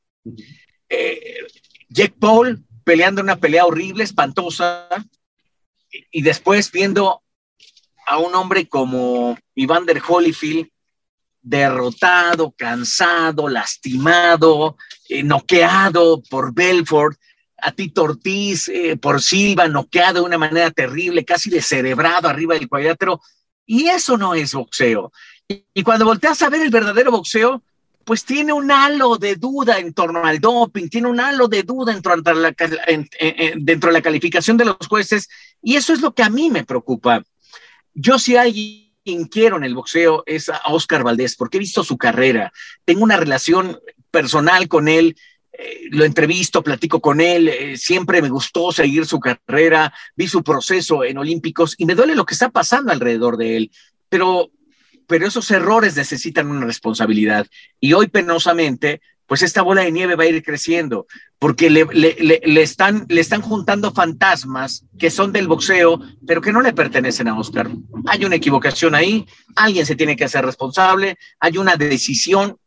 Eh, 0.89 1.47
Jack 1.89 2.15
Paul 2.19 2.65
peleando 2.85 3.23
una 3.23 3.37
pelea 3.37 3.65
horrible, 3.65 4.05
espantosa, 4.05 4.89
y 6.11 6.23
después 6.23 6.71
viendo 6.73 7.23
a 8.07 8.19
un 8.19 8.35
hombre 8.35 8.69
como 8.69 9.39
Evander 9.55 10.03
Holyfield 10.07 10.69
derrotado, 11.41 12.53
cansado, 12.57 13.49
lastimado, 13.49 14.77
eh, 15.09 15.23
noqueado 15.23 16.23
por 16.23 16.55
Belfort, 16.55 17.19
a 17.59 17.73
Tito 17.73 18.03
Ortiz 18.03 18.69
eh, 18.69 18.97
por 18.97 19.23
Silva, 19.23 19.69
noqueado 19.69 20.21
de 20.21 20.27
una 20.27 20.39
manera 20.39 20.71
terrible, 20.71 21.25
casi 21.25 21.51
descerebrado 21.51 22.29
arriba 22.29 22.55
del 22.55 22.69
cuadrilátero, 22.69 23.21
y 23.65 23.87
eso 23.87 24.17
no 24.17 24.35
es 24.35 24.55
boxeo. 24.55 25.13
Y, 25.75 25.83
cuando 25.83 26.05
volteas 26.05 26.43
a 26.43 26.51
ver 26.51 26.63
el 26.63 26.71
verdadero 26.71 27.11
boxeo, 27.11 27.63
pues 28.05 28.25
tiene 28.25 28.53
un 28.53 28.71
halo 28.71 29.17
de 29.17 29.37
duda 29.37 29.79
en 29.79 29.93
torno 29.93 30.25
al 30.25 30.41
doping, 30.41 30.89
tiene 30.89 31.09
un 31.09 31.21
halo 31.21 31.49
de 31.49 31.63
duda 31.63 31.93
dentro 31.93 32.17
de 32.17 32.35
la, 32.35 32.55
dentro 33.57 33.89
de 33.89 33.93
la 33.93 34.03
calificación 34.03 34.57
de 34.57 34.65
los 34.65 34.87
jueces, 34.89 35.29
y 35.63 35.77
eso 35.77 35.93
es 35.93 36.01
lo 36.01 36.15
que 36.15 36.23
a 36.23 36.31
mí 36.31 36.51
me 36.51 36.65
preocupa. 36.65 37.23
Yo 37.95 38.19
si 38.19 38.37
alguien 38.37 39.29
quiero 39.31 39.57
en 39.57 39.65
el 39.65 39.75
boxeo 39.75 40.25
es 40.27 40.49
a 40.49 40.61
Oscar 40.69 41.05
Valdés, 41.05 41.37
porque 41.37 41.59
he 41.59 41.61
visto 41.61 41.85
su 41.85 41.97
carrera, 41.97 42.53
tengo 42.85 43.05
una 43.05 43.17
relación 43.17 43.79
personal 44.11 44.69
con 44.69 44.89
él, 44.89 45.17
eh, 45.53 45.89
lo 45.91 46.05
entrevisto, 46.05 46.63
platico 46.63 47.01
con 47.01 47.21
él, 47.21 47.49
eh, 47.49 47.77
siempre 47.77 48.23
me 48.23 48.31
gustó 48.31 48.73
seguir 48.73 49.07
su 49.07 49.21
carrera, 49.21 49.93
vi 50.17 50.27
su 50.27 50.43
proceso 50.43 51.05
en 51.05 51.19
Olímpicos 51.19 51.75
y 51.79 51.85
me 51.85 51.95
duele 51.95 52.15
lo 52.15 52.25
que 52.25 52.35
está 52.35 52.51
pasando 52.51 52.91
alrededor 52.91 53.37
de 53.37 53.57
él, 53.57 53.71
pero 54.09 54.51
pero 55.07 55.27
esos 55.27 55.51
errores 55.51 55.97
necesitan 55.97 56.51
una 56.51 56.67
responsabilidad. 56.67 57.47
Y 57.81 57.93
hoy 57.93 58.09
penosamente, 58.09 59.01
pues 59.27 59.43
esta 59.43 59.63
bola 59.63 59.83
de 59.83 59.93
nieve 59.93 60.15
va 60.15 60.25
a 60.25 60.29
ir 60.29 60.43
creciendo, 60.43 61.07
porque 61.39 61.71
le, 61.71 61.87
le, 61.93 62.63
están, 62.63 63.07
le 63.09 63.21
están 63.21 63.43
juntando 63.43 63.93
fantasmas 63.93 64.85
que 64.99 65.11
son 65.11 65.33
del 65.33 65.49
boxeo, 65.49 66.01
pero 66.27 66.41
que 66.41 66.53
no 66.53 66.61
le 66.61 66.73
pertenecen 66.73 67.29
a 67.29 67.39
Oscar. 67.39 67.71
Hay 68.07 68.25
una 68.25 68.37
equivocación 68.37 68.95
ahí, 68.95 69.27
alguien 69.57 69.87
se 69.87 69.97
tiene 69.97 70.17
que 70.17 70.25
hacer 70.25 70.45
responsable, 70.45 71.17
hay 71.41 71.59
una 71.59 71.77
decisión 71.77 72.59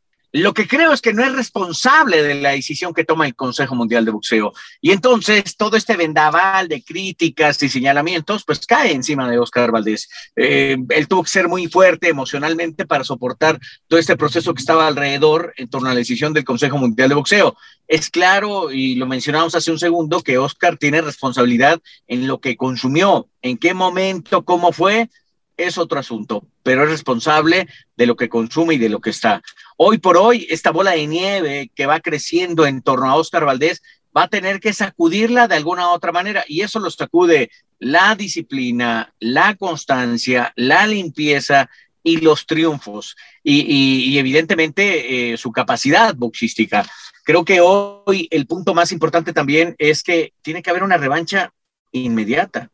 lo 0.42 0.54
que 0.54 0.68
creo 0.68 0.92
es 0.92 1.01
que 1.01 1.13
no 1.13 1.24
es 1.24 1.32
responsable 1.34 2.22
de 2.22 2.36
la 2.36 2.50
decisión 2.50 2.94
que 2.94 3.06
toma 3.06 3.25
el 3.25 3.36
Consejo 3.36 3.74
Mundial 3.74 4.04
de 4.04 4.12
Boxeo. 4.12 4.51
Y 4.82 4.92
entonces 4.92 5.56
todo 5.56 5.77
este 5.77 5.96
vendaval 5.96 6.68
de 6.68 6.84
críticas 6.84 7.63
y 7.63 7.70
señalamientos, 7.70 8.44
pues 8.44 8.65
cae 8.65 8.92
encima 8.92 9.30
de 9.30 9.39
Oscar 9.39 9.72
Valdés. 9.72 10.10
Eh, 10.36 10.75
él 10.89 11.08
tuvo 11.08 11.24
que 11.24 11.30
ser 11.30 11.48
muy 11.48 11.68
fuerte 11.68 12.10
emocionalmente 12.10 12.86
para 12.86 13.06
soportar 13.06 13.60
todo 13.88 13.98
este 13.98 14.18
proceso 14.18 14.54
que 14.54 14.60
estaba 14.60 14.88
alrededor 14.88 15.54
en 15.56 15.70
torno 15.70 15.88
a 15.88 15.94
la 15.94 16.00
decisión 16.00 16.34
del 16.34 16.44
Consejo 16.44 16.77
Mundial 16.77 17.08
de 17.08 17.15
Boxeo. 17.15 17.56
Es 17.88 18.10
claro, 18.10 18.74
y 18.74 18.96
lo 18.96 19.08
mencionamos 19.08 19.56
hace 19.56 19.72
un 19.72 19.80
segundo, 19.80 20.22
que 20.22 20.38
Oscar 20.38 20.75
tiene 20.75 21.00
responsabilidad 21.00 21.80
en 22.08 22.27
lo 22.27 22.42
que 22.42 22.58
consumió, 22.58 23.30
en 23.42 23.58
qué 23.58 23.74
momento, 23.74 24.44
cómo 24.44 24.74
fue, 24.74 25.10
es 25.58 25.77
otro 25.77 26.00
asunto, 26.00 26.46
pero 26.63 26.84
es 26.84 26.89
responsable 26.89 27.68
de 27.96 28.06
lo 28.06 28.15
que 28.15 28.30
consume 28.30 28.75
y 28.75 28.77
de 28.77 28.89
lo 28.89 29.00
que 29.00 29.12
está. 29.12 29.42
Hoy 29.77 29.98
por 29.98 30.15
hoy, 30.15 30.48
esta 30.50 30.72
bola 30.72 30.91
de 30.91 31.05
nieve 31.05 31.70
que 31.75 31.86
va 31.86 32.00
creciendo 32.00 32.65
en 32.65 32.82
torno 32.82 33.10
a 33.10 33.15
Oscar 33.15 33.44
Valdés 33.44 33.82
va 34.15 34.24
a 34.24 34.29
tener 34.29 34.62
que 34.62 34.72
sacudirla 34.72 35.50
de 35.50 35.55
alguna 35.55 35.89
otra 35.89 36.13
manera 36.13 36.46
y 36.48 36.62
eso 36.62 36.79
lo 36.79 36.89
sacude 36.89 37.51
la 37.77 38.15
disciplina, 38.15 39.13
la 39.20 39.55
constancia, 39.55 40.53
la 40.55 40.88
limpieza 40.88 41.70
y 42.03 42.22
los 42.22 42.46
triunfos 42.46 43.17
y, 43.44 44.17
evidentemente 44.17 45.34
eh, 45.34 45.38
su 45.38 45.51
capacidad 45.51 46.15
boxística. 46.15 46.86
Creo 47.25 47.44
que 47.44 47.60
hoy 47.60 48.29
el 48.32 48.48
punto 48.48 48.74
más 48.74 48.94
importante 48.94 49.34
también 49.34 49.75
es 49.77 50.03
que 50.03 50.32
tiene 50.41 50.63
que 50.63 50.70
haber 50.70 50.84
una 50.84 50.98
revancha 50.98 51.51
inmediata. 51.91 52.70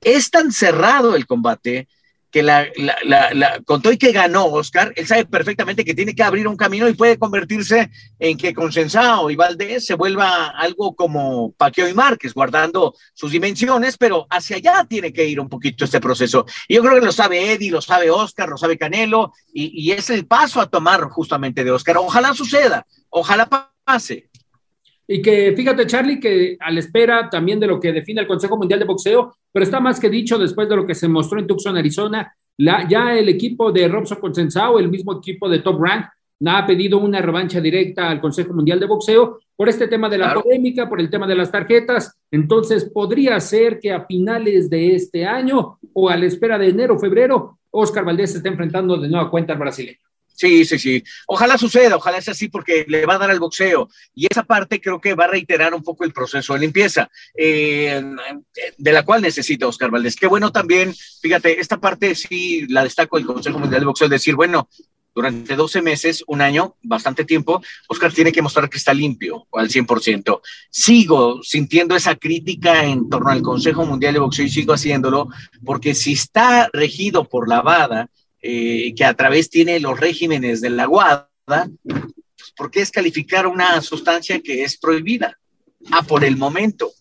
Es 0.00 0.30
tan 0.30 0.52
cerrado 0.52 1.16
el 1.16 1.26
combate 1.26 1.88
que 2.30 2.42
la, 2.42 2.66
la, 3.04 3.62
y 3.90 3.96
que 3.96 4.12
ganó 4.12 4.46
Oscar, 4.46 4.92
él 4.96 5.06
sabe 5.06 5.24
perfectamente 5.24 5.84
que 5.84 5.94
tiene 5.94 6.14
que 6.14 6.22
abrir 6.22 6.46
un 6.46 6.56
camino 6.56 6.88
y 6.88 6.94
puede 6.94 7.18
convertirse 7.18 7.90
en 8.18 8.36
que 8.36 8.52
Consensado 8.52 9.30
y 9.30 9.36
Valdés 9.36 9.86
se 9.86 9.94
vuelva 9.94 10.48
algo 10.48 10.94
como 10.94 11.52
Paqueo 11.52 11.88
y 11.88 11.94
Márquez, 11.94 12.34
guardando 12.34 12.94
sus 13.14 13.32
dimensiones, 13.32 13.96
pero 13.96 14.26
hacia 14.30 14.56
allá 14.56 14.86
tiene 14.88 15.12
que 15.12 15.24
ir 15.24 15.40
un 15.40 15.48
poquito 15.48 15.84
este 15.84 16.00
proceso. 16.00 16.44
Y 16.66 16.74
yo 16.74 16.82
creo 16.82 17.00
que 17.00 17.06
lo 17.06 17.12
sabe 17.12 17.52
Eddie, 17.52 17.70
lo 17.70 17.80
sabe 17.80 18.10
Oscar, 18.10 18.48
lo 18.48 18.58
sabe 18.58 18.76
Canelo, 18.76 19.32
y, 19.52 19.88
y 19.88 19.92
es 19.92 20.10
el 20.10 20.26
paso 20.26 20.60
a 20.60 20.66
tomar 20.66 21.02
justamente 21.04 21.64
de 21.64 21.70
Oscar. 21.70 21.96
Ojalá 21.96 22.34
suceda, 22.34 22.86
ojalá 23.08 23.48
pase. 23.84 24.27
Y 25.10 25.22
que 25.22 25.54
fíjate, 25.56 25.86
Charlie, 25.86 26.20
que 26.20 26.58
a 26.60 26.70
la 26.70 26.80
espera 26.80 27.30
también 27.30 27.58
de 27.58 27.66
lo 27.66 27.80
que 27.80 27.92
define 27.92 28.20
el 28.20 28.26
Consejo 28.26 28.58
Mundial 28.58 28.78
de 28.78 28.84
Boxeo, 28.84 29.34
pero 29.50 29.64
está 29.64 29.80
más 29.80 29.98
que 29.98 30.10
dicho 30.10 30.38
después 30.38 30.68
de 30.68 30.76
lo 30.76 30.86
que 30.86 30.94
se 30.94 31.08
mostró 31.08 31.40
en 31.40 31.46
Tucson, 31.46 31.78
Arizona, 31.78 32.30
la, 32.58 32.86
ya 32.86 33.16
el 33.16 33.28
equipo 33.30 33.72
de 33.72 33.88
Robson 33.88 34.18
Consensao, 34.20 34.78
el 34.78 34.90
mismo 34.90 35.16
equipo 35.16 35.48
de 35.48 35.60
Top 35.60 35.82
Rank, 35.82 36.06
ha 36.46 36.66
pedido 36.66 36.98
una 36.98 37.20
revancha 37.20 37.60
directa 37.60 38.10
al 38.10 38.20
Consejo 38.20 38.52
Mundial 38.52 38.78
de 38.78 38.86
Boxeo 38.86 39.40
por 39.56 39.68
este 39.68 39.88
tema 39.88 40.08
de 40.08 40.18
la 40.18 40.34
polémica, 40.34 40.88
por 40.88 41.00
el 41.00 41.10
tema 41.10 41.26
de 41.26 41.34
las 41.34 41.50
tarjetas. 41.50 42.16
Entonces, 42.30 42.90
podría 42.92 43.40
ser 43.40 43.80
que 43.80 43.90
a 43.90 44.04
finales 44.04 44.70
de 44.70 44.94
este 44.94 45.26
año 45.26 45.78
o 45.94 46.08
a 46.08 46.16
la 46.16 46.26
espera 46.26 46.58
de 46.58 46.68
enero, 46.68 46.98
febrero, 46.98 47.58
Oscar 47.70 48.04
Valdés 48.04 48.32
se 48.32 48.36
esté 48.38 48.50
enfrentando 48.50 48.96
de 48.98 49.08
nueva 49.08 49.30
cuenta 49.30 49.54
al 49.54 49.58
brasileño. 49.58 49.98
Sí, 50.38 50.64
sí, 50.64 50.78
sí. 50.78 51.02
Ojalá 51.26 51.58
suceda, 51.58 51.96
ojalá 51.96 52.20
sea 52.20 52.30
así 52.30 52.48
porque 52.48 52.84
le 52.86 53.04
va 53.06 53.16
a 53.16 53.18
dar 53.18 53.28
al 53.28 53.40
boxeo. 53.40 53.88
Y 54.14 54.28
esa 54.30 54.44
parte 54.44 54.80
creo 54.80 55.00
que 55.00 55.14
va 55.14 55.24
a 55.24 55.28
reiterar 55.28 55.74
un 55.74 55.82
poco 55.82 56.04
el 56.04 56.12
proceso 56.12 56.54
de 56.54 56.60
limpieza, 56.60 57.10
eh, 57.36 58.00
de 58.76 58.92
la 58.92 59.04
cual 59.04 59.20
necesita 59.20 59.66
Oscar 59.66 59.90
Valdés. 59.90 60.14
Qué 60.14 60.28
bueno 60.28 60.52
también, 60.52 60.94
fíjate, 61.20 61.58
esta 61.58 61.80
parte 61.80 62.14
sí 62.14 62.68
la 62.68 62.84
destaco 62.84 63.18
el 63.18 63.26
Consejo 63.26 63.58
Mundial 63.58 63.80
de 63.80 63.86
Boxeo, 63.86 64.08
decir, 64.08 64.36
bueno, 64.36 64.68
durante 65.12 65.56
12 65.56 65.82
meses, 65.82 66.22
un 66.28 66.40
año, 66.40 66.76
bastante 66.84 67.24
tiempo, 67.24 67.60
Oscar 67.88 68.12
tiene 68.12 68.30
que 68.30 68.40
mostrar 68.40 68.70
que 68.70 68.78
está 68.78 68.94
limpio 68.94 69.48
al 69.54 69.68
100%. 69.68 70.40
Sigo 70.70 71.42
sintiendo 71.42 71.96
esa 71.96 72.14
crítica 72.14 72.84
en 72.84 73.08
torno 73.08 73.30
al 73.30 73.42
Consejo 73.42 73.84
Mundial 73.84 74.14
de 74.14 74.20
Boxeo 74.20 74.44
y 74.44 74.50
sigo 74.50 74.72
haciéndolo 74.72 75.26
porque 75.64 75.96
si 75.96 76.12
está 76.12 76.70
regido 76.72 77.24
por 77.24 77.48
la 77.48 77.60
VADA, 77.60 78.08
eh, 78.42 78.94
que 78.94 79.04
a 79.04 79.14
través 79.14 79.50
tiene 79.50 79.80
los 79.80 79.98
regímenes 79.98 80.60
de 80.60 80.70
la 80.70 80.86
guada, 80.86 81.28
pues, 81.44 82.52
¿por 82.56 82.70
qué 82.70 82.80
es 82.80 82.90
calificar 82.90 83.46
una 83.46 83.80
sustancia 83.80 84.40
que 84.40 84.64
es 84.64 84.76
prohibida? 84.76 85.38
Ah, 85.90 86.02
por 86.02 86.24
el 86.24 86.36
momento. 86.36 86.92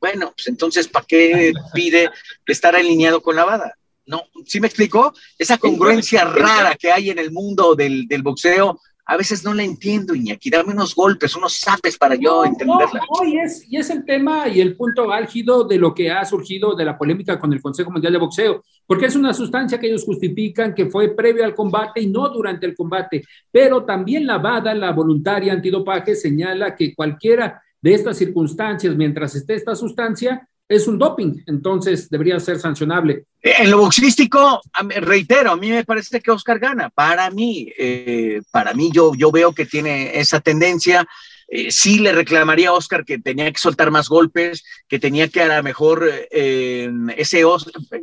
Bueno, 0.00 0.32
pues 0.34 0.48
entonces, 0.48 0.88
¿para 0.88 1.04
qué 1.06 1.52
pide 1.74 2.10
estar 2.46 2.74
alineado 2.74 3.22
con 3.22 3.36
la 3.36 3.44
WADA? 3.44 3.74
No, 4.06 4.24
¿sí 4.46 4.58
me 4.60 4.66
explicó? 4.66 5.12
Esa 5.38 5.58
congruencia 5.58 6.24
rara 6.24 6.74
que 6.74 6.90
hay 6.90 7.10
en 7.10 7.18
el 7.18 7.30
mundo 7.30 7.74
del, 7.74 8.08
del 8.08 8.22
boxeo 8.22 8.80
a 9.06 9.16
veces 9.16 9.44
no 9.44 9.54
la 9.54 9.62
entiendo, 9.62 10.14
Iñaki, 10.14 10.50
dame 10.50 10.72
unos 10.72 10.94
golpes, 10.94 11.34
unos 11.36 11.58
zapes 11.58 11.98
para 11.98 12.14
yo 12.14 12.44
entenderla. 12.44 13.00
No, 13.00 13.24
y, 13.26 13.38
es, 13.38 13.64
y 13.68 13.76
es 13.76 13.90
el 13.90 14.04
tema 14.04 14.48
y 14.48 14.60
el 14.60 14.76
punto 14.76 15.10
álgido 15.10 15.64
de 15.64 15.78
lo 15.78 15.94
que 15.94 16.10
ha 16.10 16.24
surgido 16.24 16.74
de 16.74 16.84
la 16.84 16.96
polémica 16.96 17.38
con 17.38 17.52
el 17.52 17.60
Consejo 17.60 17.90
Mundial 17.90 18.12
de 18.12 18.18
Boxeo, 18.18 18.64
porque 18.86 19.06
es 19.06 19.16
una 19.16 19.32
sustancia 19.32 19.78
que 19.78 19.88
ellos 19.88 20.04
justifican 20.04 20.74
que 20.74 20.86
fue 20.86 21.14
previo 21.14 21.44
al 21.44 21.54
combate 21.54 22.00
y 22.00 22.06
no 22.06 22.28
durante 22.28 22.66
el 22.66 22.74
combate, 22.74 23.24
pero 23.50 23.84
también 23.84 24.26
la 24.26 24.38
VADA, 24.38 24.74
la 24.74 24.92
voluntaria 24.92 25.52
antidopaje, 25.52 26.14
señala 26.14 26.76
que 26.76 26.94
cualquiera 26.94 27.62
de 27.80 27.94
estas 27.94 28.18
circunstancias, 28.18 28.94
mientras 28.94 29.34
esté 29.34 29.54
esta 29.54 29.74
sustancia, 29.74 30.46
es 30.70 30.86
un 30.86 30.98
doping, 30.98 31.42
entonces 31.46 32.08
debería 32.08 32.38
ser 32.38 32.60
sancionable. 32.60 33.24
En 33.42 33.72
lo 33.72 33.78
boxístico, 33.78 34.60
reitero, 35.00 35.50
a 35.50 35.56
mí 35.56 35.68
me 35.68 35.84
parece 35.84 36.20
que 36.20 36.30
Oscar 36.30 36.60
gana. 36.60 36.90
Para 36.90 37.28
mí, 37.30 37.68
eh, 37.76 38.40
para 38.52 38.72
mí 38.72 38.90
yo, 38.92 39.12
yo 39.16 39.32
veo 39.32 39.52
que 39.52 39.66
tiene 39.66 40.16
esa 40.20 40.38
tendencia. 40.38 41.04
Eh, 41.48 41.72
sí 41.72 41.98
le 41.98 42.12
reclamaría 42.12 42.68
a 42.68 42.74
Oscar 42.74 43.04
que 43.04 43.18
tenía 43.18 43.50
que 43.50 43.58
soltar 43.58 43.90
más 43.90 44.08
golpes, 44.08 44.62
que 44.86 45.00
tenía 45.00 45.26
que 45.26 45.42
a 45.42 45.56
lo 45.56 45.62
mejor 45.64 46.08
eh, 46.30 46.88
ese 47.16 47.42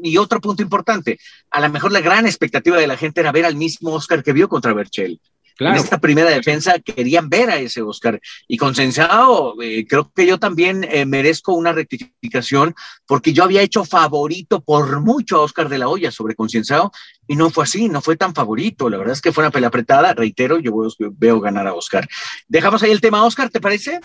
y 0.04 0.18
otro 0.18 0.42
punto 0.42 0.62
importante, 0.62 1.18
a 1.50 1.62
lo 1.62 1.70
mejor 1.70 1.94
la 1.94 2.02
gran 2.02 2.26
expectativa 2.26 2.76
de 2.78 2.88
la 2.88 2.98
gente 2.98 3.22
era 3.22 3.32
ver 3.32 3.46
al 3.46 3.56
mismo 3.56 3.94
Oscar 3.94 4.22
que 4.22 4.34
vio 4.34 4.50
contra 4.50 4.74
Berchel. 4.74 5.22
En 5.60 5.76
esta 5.76 5.98
primera 6.00 6.30
defensa 6.30 6.76
querían 6.80 7.30
ver 7.30 7.50
a 7.50 7.58
ese 7.58 7.82
Oscar. 7.82 8.20
Y 8.48 8.58
con 8.58 8.76
Sensao, 8.76 9.62
eh, 9.62 9.86
creo 9.88 10.12
que 10.16 10.26
yo 10.26 10.38
también 10.38 10.84
eh, 10.84 11.06
merezco 11.06 11.54
una 11.54 11.72
rectificación 11.72 12.76
porque 13.06 13.34
yo 13.34 13.44
había 13.44 13.62
hecho 13.62 13.86
favorito 13.86 14.62
por 14.62 15.02
mucho 15.02 15.38
a 15.38 15.42
Oscar 15.42 15.70
de 15.70 15.78
la 15.78 15.88
Hoya 15.88 16.12
sobre 16.12 16.36
Concienciado 16.36 16.92
y 17.28 17.36
no 17.36 17.50
fue 17.50 17.64
así, 17.64 17.90
no 17.90 18.02
fue 18.02 18.16
tan 18.16 18.34
favorito. 18.34 18.90
La 18.90 18.98
verdad 18.98 19.14
es 19.14 19.22
que 19.22 19.32
fue 19.32 19.44
una 19.44 19.52
pelea 19.52 19.70
apretada. 19.70 20.14
Reitero, 20.14 20.60
yo 20.60 20.74
veo 21.18 21.40
ganar 21.40 21.68
a 21.68 21.74
Oscar. 21.74 22.08
Dejamos 22.48 22.84
ahí 22.84 22.92
el 22.92 23.02
tema, 23.02 23.26
Oscar, 23.26 23.50
¿te 23.50 23.60
parece? 23.60 24.00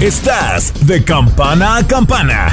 Estás 0.00 0.72
de 0.86 1.02
campana 1.02 1.76
a 1.76 1.86
campana. 1.86 2.52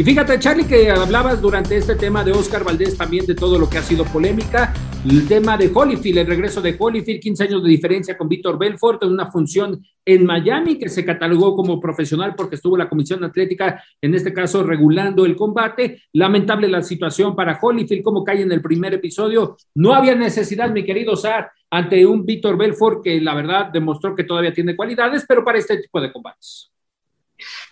Y 0.00 0.02
fíjate, 0.02 0.38
Charlie, 0.38 0.64
que 0.64 0.90
hablabas 0.90 1.42
durante 1.42 1.76
este 1.76 1.94
tema 1.94 2.24
de 2.24 2.32
Oscar 2.32 2.64
Valdés 2.64 2.96
también 2.96 3.26
de 3.26 3.34
todo 3.34 3.58
lo 3.58 3.68
que 3.68 3.76
ha 3.76 3.82
sido 3.82 4.06
polémica. 4.06 4.72
El 5.04 5.28
tema 5.28 5.58
de 5.58 5.70
Holyfield, 5.74 6.16
el 6.16 6.26
regreso 6.26 6.62
de 6.62 6.74
Holyfield, 6.78 7.20
15 7.20 7.44
años 7.44 7.62
de 7.62 7.68
diferencia 7.68 8.16
con 8.16 8.26
Víctor 8.26 8.58
Belfort 8.58 9.02
en 9.02 9.10
una 9.10 9.30
función 9.30 9.84
en 10.02 10.24
Miami 10.24 10.78
que 10.78 10.88
se 10.88 11.04
catalogó 11.04 11.54
como 11.54 11.78
profesional 11.78 12.34
porque 12.34 12.54
estuvo 12.54 12.78
la 12.78 12.88
Comisión 12.88 13.22
Atlética, 13.24 13.84
en 14.00 14.14
este 14.14 14.32
caso, 14.32 14.62
regulando 14.62 15.26
el 15.26 15.36
combate. 15.36 16.04
Lamentable 16.14 16.66
la 16.68 16.80
situación 16.80 17.36
para 17.36 17.58
Holyfield, 17.60 18.02
como 18.02 18.24
cae 18.24 18.40
en 18.40 18.52
el 18.52 18.62
primer 18.62 18.94
episodio. 18.94 19.58
No 19.74 19.92
había 19.92 20.14
necesidad, 20.14 20.70
mi 20.70 20.82
querido 20.82 21.14
Sar, 21.14 21.50
ante 21.68 22.06
un 22.06 22.24
Víctor 22.24 22.56
Belfort 22.56 23.04
que 23.04 23.20
la 23.20 23.34
verdad 23.34 23.66
demostró 23.70 24.16
que 24.16 24.24
todavía 24.24 24.54
tiene 24.54 24.74
cualidades, 24.74 25.26
pero 25.28 25.44
para 25.44 25.58
este 25.58 25.76
tipo 25.76 26.00
de 26.00 26.10
combates. 26.10 26.72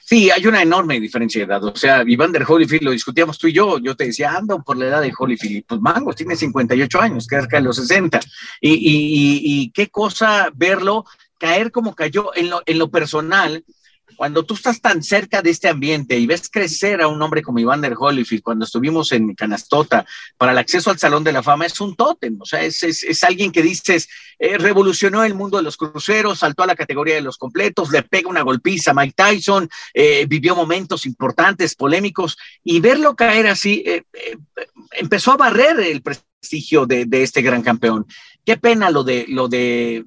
Sí, 0.09 0.31
hay 0.31 0.47
una 0.47 0.63
enorme 0.63 0.99
diferencia 0.99 1.39
de 1.41 1.45
edad. 1.45 1.63
O 1.63 1.77
sea, 1.77 2.01
Evander 2.01 2.43
Holyfield, 2.49 2.83
lo 2.83 2.93
discutíamos 2.93 3.39
tú 3.39 3.47
y 3.47 3.53
yo, 3.53 3.79
yo 3.79 3.95
te 3.95 4.07
decía, 4.07 4.37
ando 4.37 4.63
por 4.63 4.79
la 4.79 4.87
edad 4.87 5.03
de 5.03 5.13
Holyfield. 5.15 5.67
Pues 5.67 5.83
Mangos 5.83 6.17
tiene 6.17 6.35
58 6.35 6.99
años, 6.99 7.27
cerca 7.27 7.59
de 7.59 7.65
los 7.65 7.77
60. 7.77 8.19
Y, 8.63 8.71
y, 8.71 9.41
y, 9.45 9.71
qué 9.71 9.89
cosa 9.89 10.51
verlo 10.55 11.05
caer 11.37 11.71
como 11.71 11.95
cayó 11.95 12.35
en 12.35 12.49
lo, 12.49 12.63
en 12.65 12.79
lo 12.79 12.91
personal 12.91 13.63
cuando 14.19 14.43
tú 14.43 14.55
estás 14.55 14.81
tan 14.81 15.01
cerca 15.01 15.43
de 15.43 15.51
este 15.51 15.69
ambiente 15.69 16.19
y 16.19 16.27
ves 16.27 16.51
crecer 16.51 17.01
a 17.01 17.07
un 17.07 17.23
hombre 17.23 17.41
como 17.41 17.61
Iván 17.61 17.81
der 17.81 17.95
Holyfield, 17.97 18.43
cuando 18.43 18.65
estuvimos 18.65 19.13
en 19.13 19.33
Canastota 19.37 20.05
para 20.37 20.51
el 20.51 20.59
acceso 20.59 20.91
al 20.91 20.99
Salón 20.99 21.23
de 21.23 21.31
la 21.31 21.41
Fama, 21.41 21.67
es 21.67 21.81
un 21.81 21.95
tótem, 21.95 22.37
o 22.41 22.45
sea, 22.45 22.61
es, 22.65 22.83
es, 22.83 23.23
alguien 23.23 23.53
que 23.53 23.63
dices, 23.63 24.09
eh, 24.41 24.59
revolucionó 24.59 25.23
el 25.23 25.37
mundo 25.37 25.59
de 25.59 25.63
los 25.63 25.77
cruceros, 25.77 26.41
saltó 26.41 26.65
a 26.65 26.67
la 26.67 26.75
categoría 26.75 27.15
de 27.15 27.21
los 27.21 27.39
completos, 27.39 27.93
le 27.93 28.03
pega 28.03 28.29
una 28.29 28.43
golpiza 28.43 28.91
a 28.91 28.95
Mike 28.95 29.15
Tyson, 29.17 29.71
eh, 29.95 30.27
vivió 30.29 30.57
momentos 30.57 31.07
importantes, 31.07 31.77
polémicos, 31.77 32.37
y 32.65 32.81
verlo 32.81 33.15
caer 33.15 33.47
así, 33.47 33.85
eh, 33.87 34.03
empezó 34.97 35.31
a 35.31 35.37
barrer 35.37 35.79
el 35.79 36.03
prestigio 36.03 36.87
de, 36.87 37.05
de, 37.05 37.23
este 37.23 37.41
gran 37.41 37.63
campeón. 37.63 38.05
Qué 38.45 38.57
pena 38.57 38.91
lo 38.91 39.05
de, 39.05 39.27
lo 39.29 39.47
de 39.47 40.05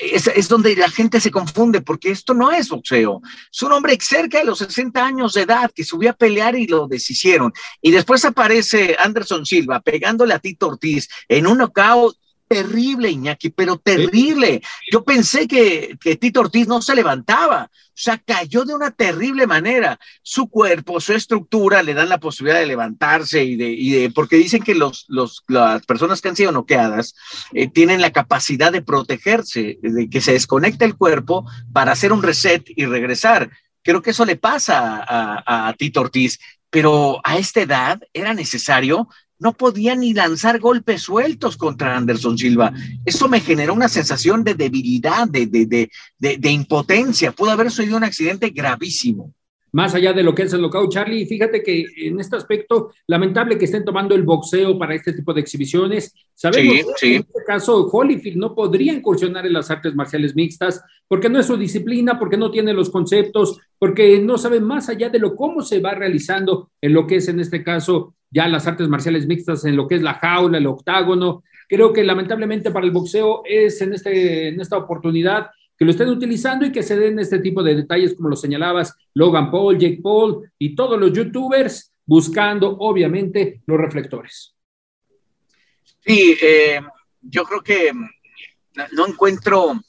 es, 0.00 0.48
donde 0.48 0.74
la 0.76 0.90
gente 0.90 1.20
se 1.20 1.30
confunde, 1.30 1.82
porque 1.82 2.10
esto 2.10 2.34
no 2.34 2.50
es 2.50 2.68
boxeo. 2.68 3.20
Es 3.52 3.62
un 3.62 3.72
hombre 3.72 3.98
cerca 4.00 4.38
de 4.38 4.44
los 4.44 4.58
60 4.58 5.04
años 5.04 5.34
de 5.34 5.42
edad 5.42 5.70
que 5.74 5.84
subió 5.84 6.10
a 6.10 6.14
pelear 6.14 6.56
y 6.56 6.66
lo 6.66 6.88
deshicieron. 6.88 7.52
Y 7.82 7.90
después 7.90 8.24
aparece 8.24 8.96
Anderson 8.98 9.44
Silva 9.44 9.80
pegándole 9.80 10.34
a 10.34 10.38
Tito 10.38 10.68
Ortiz 10.68 11.08
en 11.28 11.46
un 11.46 11.58
knockout 11.58 12.16
terrible, 12.50 13.08
Iñaki, 13.08 13.50
pero 13.50 13.78
terrible. 13.78 14.60
Yo 14.90 15.04
pensé 15.04 15.46
que, 15.46 15.96
que, 16.00 16.16
Tito 16.16 16.40
Ortiz 16.40 16.66
no 16.66 16.82
se 16.82 16.96
levantaba, 16.96 17.70
o 17.72 17.92
sea, 17.94 18.18
cayó 18.18 18.64
de 18.64 18.74
una 18.74 18.90
terrible 18.90 19.46
manera. 19.46 20.00
Su 20.22 20.48
cuerpo, 20.48 21.00
su 21.00 21.12
estructura 21.12 21.84
le 21.84 21.94
dan 21.94 22.08
la 22.08 22.18
posibilidad 22.18 22.58
de 22.58 22.66
levantarse 22.66 23.44
y 23.44 23.54
de, 23.54 23.70
y 23.70 23.90
de 23.92 24.10
porque 24.10 24.34
dicen 24.34 24.64
que 24.64 24.74
los, 24.74 25.04
los, 25.06 25.44
las 25.46 25.86
personas 25.86 26.20
que 26.20 26.28
han 26.28 26.34
sido 26.34 26.50
noqueadas 26.50 27.14
eh, 27.52 27.68
tienen 27.68 28.00
la 28.00 28.10
capacidad 28.10 28.72
de 28.72 28.82
protegerse, 28.82 29.78
de 29.80 30.10
que 30.10 30.20
se 30.20 30.32
desconecte 30.32 30.84
el 30.84 30.96
cuerpo 30.96 31.48
para 31.72 31.92
hacer 31.92 32.12
un 32.12 32.24
reset 32.24 32.64
y 32.74 32.84
regresar. 32.84 33.48
Creo 33.84 34.02
que 34.02 34.10
eso 34.10 34.24
le 34.24 34.34
pasa 34.34 35.04
a, 35.06 35.68
a 35.68 35.72
Tito 35.74 36.00
Ortiz, 36.00 36.40
pero 36.68 37.20
a 37.22 37.38
esta 37.38 37.60
edad 37.60 38.00
era 38.12 38.34
necesario 38.34 39.08
no 39.40 39.54
podía 39.54 39.96
ni 39.96 40.14
lanzar 40.14 40.60
golpes 40.60 41.02
sueltos 41.02 41.56
contra 41.56 41.96
Anderson 41.96 42.38
Silva. 42.38 42.72
Eso 43.04 43.28
me 43.28 43.40
generó 43.40 43.74
una 43.74 43.88
sensación 43.88 44.44
de 44.44 44.54
debilidad, 44.54 45.26
de, 45.26 45.46
de, 45.46 45.90
de, 46.18 46.50
impotencia. 46.50 47.32
Pudo 47.32 47.50
haber 47.50 47.70
sido 47.70 47.96
un 47.96 48.04
accidente 48.04 48.50
gravísimo. 48.50 49.34
Más 49.72 49.94
allá 49.94 50.12
de 50.12 50.24
lo 50.24 50.34
que 50.34 50.42
es 50.42 50.52
el 50.52 50.62
lockout, 50.62 50.90
Charlie, 50.90 51.26
fíjate 51.26 51.62
que 51.62 51.84
en 51.96 52.18
este 52.18 52.36
aspecto, 52.36 52.92
lamentable 53.06 53.56
que 53.56 53.66
estén 53.66 53.84
tomando 53.84 54.16
el 54.16 54.24
boxeo 54.24 54.76
para 54.76 54.96
este 54.96 55.12
tipo 55.12 55.32
de 55.32 55.40
exhibiciones. 55.40 56.12
Sabemos 56.34 56.86
que 57.00 57.16
en 57.16 57.20
este 57.22 57.44
caso 57.46 57.86
Holyfield 57.86 58.36
no 58.36 58.54
podría 58.54 58.92
incursionar 58.92 59.46
en 59.46 59.52
las 59.52 59.70
artes 59.70 59.94
marciales 59.94 60.34
mixtas 60.34 60.82
porque 61.06 61.28
no 61.28 61.38
es 61.38 61.46
su 61.46 61.56
disciplina, 61.56 62.18
porque 62.18 62.36
no 62.36 62.50
tiene 62.50 62.72
los 62.72 62.90
conceptos, 62.90 63.58
porque 63.78 64.20
no 64.20 64.38
sabe 64.38 64.60
más 64.60 64.88
allá 64.88 65.08
de 65.08 65.20
lo 65.20 65.36
cómo 65.36 65.62
se 65.62 65.80
va 65.80 65.94
realizando 65.94 66.72
en 66.80 66.92
lo 66.92 67.06
que 67.06 67.16
es 67.16 67.28
en 67.28 67.38
este 67.38 67.62
caso 67.62 68.16
ya 68.30 68.48
las 68.48 68.66
artes 68.66 68.88
marciales 68.88 69.26
mixtas 69.26 69.64
en 69.64 69.76
lo 69.76 69.88
que 69.88 69.96
es 69.96 70.02
la 70.02 70.14
jaula, 70.14 70.58
el 70.58 70.66
octágono. 70.66 71.42
Creo 71.68 71.92
que 71.92 72.04
lamentablemente 72.04 72.70
para 72.70 72.86
el 72.86 72.92
boxeo 72.92 73.42
es 73.44 73.80
en, 73.80 73.94
este, 73.94 74.48
en 74.48 74.60
esta 74.60 74.76
oportunidad 74.76 75.50
que 75.76 75.84
lo 75.84 75.92
estén 75.92 76.08
utilizando 76.08 76.66
y 76.66 76.72
que 76.72 76.82
se 76.82 76.96
den 76.96 77.18
este 77.18 77.38
tipo 77.38 77.62
de 77.62 77.74
detalles 77.74 78.14
como 78.14 78.28
lo 78.28 78.36
señalabas, 78.36 78.94
Logan 79.14 79.50
Paul, 79.50 79.78
Jake 79.78 80.00
Paul 80.02 80.50
y 80.58 80.74
todos 80.74 81.00
los 81.00 81.12
youtubers 81.12 81.92
buscando 82.04 82.76
obviamente 82.78 83.62
los 83.66 83.78
reflectores. 83.78 84.54
Sí, 86.04 86.36
eh, 86.42 86.80
yo 87.22 87.44
creo 87.44 87.62
que 87.62 87.92
no 88.92 89.06
encuentro 89.06 89.80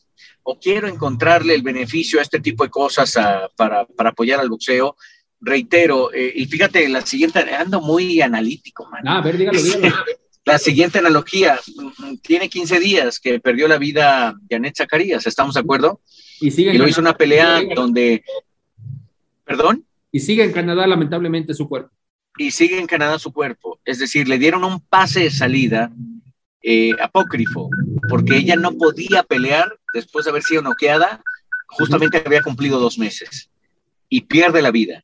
o 0.44 0.60
quiero 0.60 0.88
encontrarle 0.88 1.54
el 1.56 1.62
beneficio 1.62 2.20
a 2.20 2.24
este 2.24 2.40
tipo 2.40 2.64
de 2.64 2.70
cosas 2.70 3.14
para, 3.56 3.88
apoyar 3.98 4.40
al 4.40 4.50
boxeo. 4.50 4.96
Reitero, 5.42 6.14
eh, 6.14 6.32
y 6.36 6.46
fíjate, 6.46 6.88
la 6.88 7.06
siguiente, 7.06 7.40
ando 7.40 7.82
muy 7.82 8.22
analítico, 8.22 8.88
man. 8.90 9.08
Ah, 9.08 9.18
a 9.18 9.22
ver, 9.22 9.38
dígalo, 9.38 9.62
dígalo. 9.62 9.96
La 10.44 10.58
siguiente 10.58 10.98
analogía, 10.98 11.60
tiene 12.24 12.50
15 12.50 12.80
días 12.80 13.20
que 13.20 13.40
perdió 13.40 13.68
la 13.68 13.78
vida 13.78 14.34
Janet 14.50 14.76
Zacarías, 14.76 15.28
¿estamos 15.28 15.54
de 15.54 15.60
acuerdo? 15.60 16.02
Y, 16.40 16.50
sigue 16.50 16.74
y 16.74 16.80
lo 16.80 16.88
hizo 16.88 17.00
una 17.00 17.16
pelea 17.16 17.62
donde, 17.76 18.24
perdón. 19.46 19.86
Y 20.12 20.20
sigue 20.20 20.44
en 20.44 20.52
Canadá, 20.52 20.88
lamentablemente, 20.88 21.54
su 21.54 21.70
cuerpo. 21.70 21.92
Y 22.38 22.50
sigue 22.50 22.80
en 22.80 22.88
Canadá 22.88 23.20
su 23.20 23.32
cuerpo. 23.32 23.80
Es 23.86 24.00
decir, 24.00 24.28
le 24.28 24.40
dieron 24.40 24.64
un 24.64 24.80
pase 24.80 25.22
de 25.22 25.30
salida 25.30 25.92
eh, 26.64 26.92
apócrifo, 27.00 27.70
porque 28.10 28.38
ella 28.38 28.56
no 28.56 28.72
podía 28.74 29.22
pelear 29.22 29.78
después 29.94 30.26
de 30.26 30.32
haber 30.32 30.44
sido 30.44 30.64
noqueada, 30.64 31.22
justamente 31.68 32.22
había 32.26 32.42
cumplido 32.42 32.80
dos 32.80 32.98
meses 32.98 33.52
y 34.10 34.22
pierde 34.22 34.62
la 34.62 34.72
vida. 34.72 35.04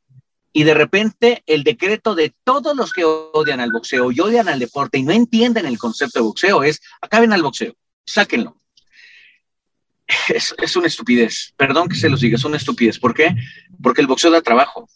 Y 0.52 0.64
de 0.64 0.74
repente 0.74 1.42
el 1.46 1.62
decreto 1.62 2.14
de 2.14 2.34
todos 2.44 2.76
los 2.76 2.92
que 2.92 3.04
odian 3.04 3.60
al 3.60 3.72
boxeo 3.72 4.10
y 4.10 4.20
odian 4.20 4.48
al 4.48 4.58
deporte 4.58 4.98
y 4.98 5.02
no 5.02 5.12
entienden 5.12 5.66
el 5.66 5.78
concepto 5.78 6.18
de 6.18 6.24
boxeo 6.24 6.62
es, 6.62 6.80
acaben 7.00 7.32
al 7.32 7.42
boxeo, 7.42 7.74
sáquenlo. 8.06 8.56
Es, 10.28 10.54
es 10.56 10.74
una 10.74 10.86
estupidez, 10.86 11.52
perdón 11.56 11.88
que 11.88 11.96
se 11.96 12.08
los 12.08 12.20
diga, 12.20 12.36
es 12.36 12.44
una 12.44 12.56
estupidez. 12.56 12.98
¿Por 12.98 13.12
qué? 13.12 13.34
Porque 13.82 14.00
el 14.00 14.06
boxeo 14.06 14.30
da 14.30 14.40
trabajo 14.40 14.88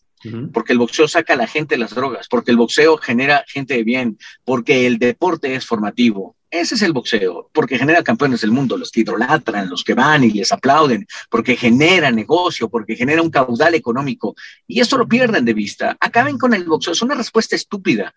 porque 0.52 0.72
el 0.72 0.78
boxeo 0.78 1.08
saca 1.08 1.34
a 1.34 1.36
la 1.36 1.46
gente 1.46 1.74
de 1.74 1.80
las 1.80 1.94
drogas, 1.94 2.28
porque 2.28 2.50
el 2.50 2.56
boxeo 2.56 2.96
genera 2.96 3.44
gente 3.48 3.74
de 3.74 3.84
bien, 3.84 4.18
porque 4.44 4.86
el 4.86 4.98
deporte 4.98 5.54
es 5.54 5.66
formativo. 5.66 6.36
Ese 6.52 6.74
es 6.74 6.82
el 6.82 6.92
boxeo, 6.92 7.48
porque 7.50 7.78
genera 7.78 8.02
campeones 8.04 8.42
del 8.42 8.50
mundo, 8.50 8.76
los 8.76 8.90
que 8.90 9.00
idolatran, 9.00 9.70
los 9.70 9.82
que 9.82 9.94
van 9.94 10.22
y 10.22 10.32
les 10.32 10.52
aplauden, 10.52 11.06
porque 11.30 11.56
genera 11.56 12.10
negocio, 12.10 12.68
porque 12.68 12.94
genera 12.94 13.22
un 13.22 13.30
caudal 13.30 13.74
económico. 13.74 14.34
Y 14.66 14.80
eso 14.80 14.98
lo 14.98 15.08
pierden 15.08 15.46
de 15.46 15.54
vista. 15.54 15.96
Acaben 15.98 16.36
con 16.36 16.52
el 16.52 16.64
boxeo, 16.64 16.92
es 16.92 17.00
una 17.00 17.14
respuesta 17.14 17.56
estúpida. 17.56 18.14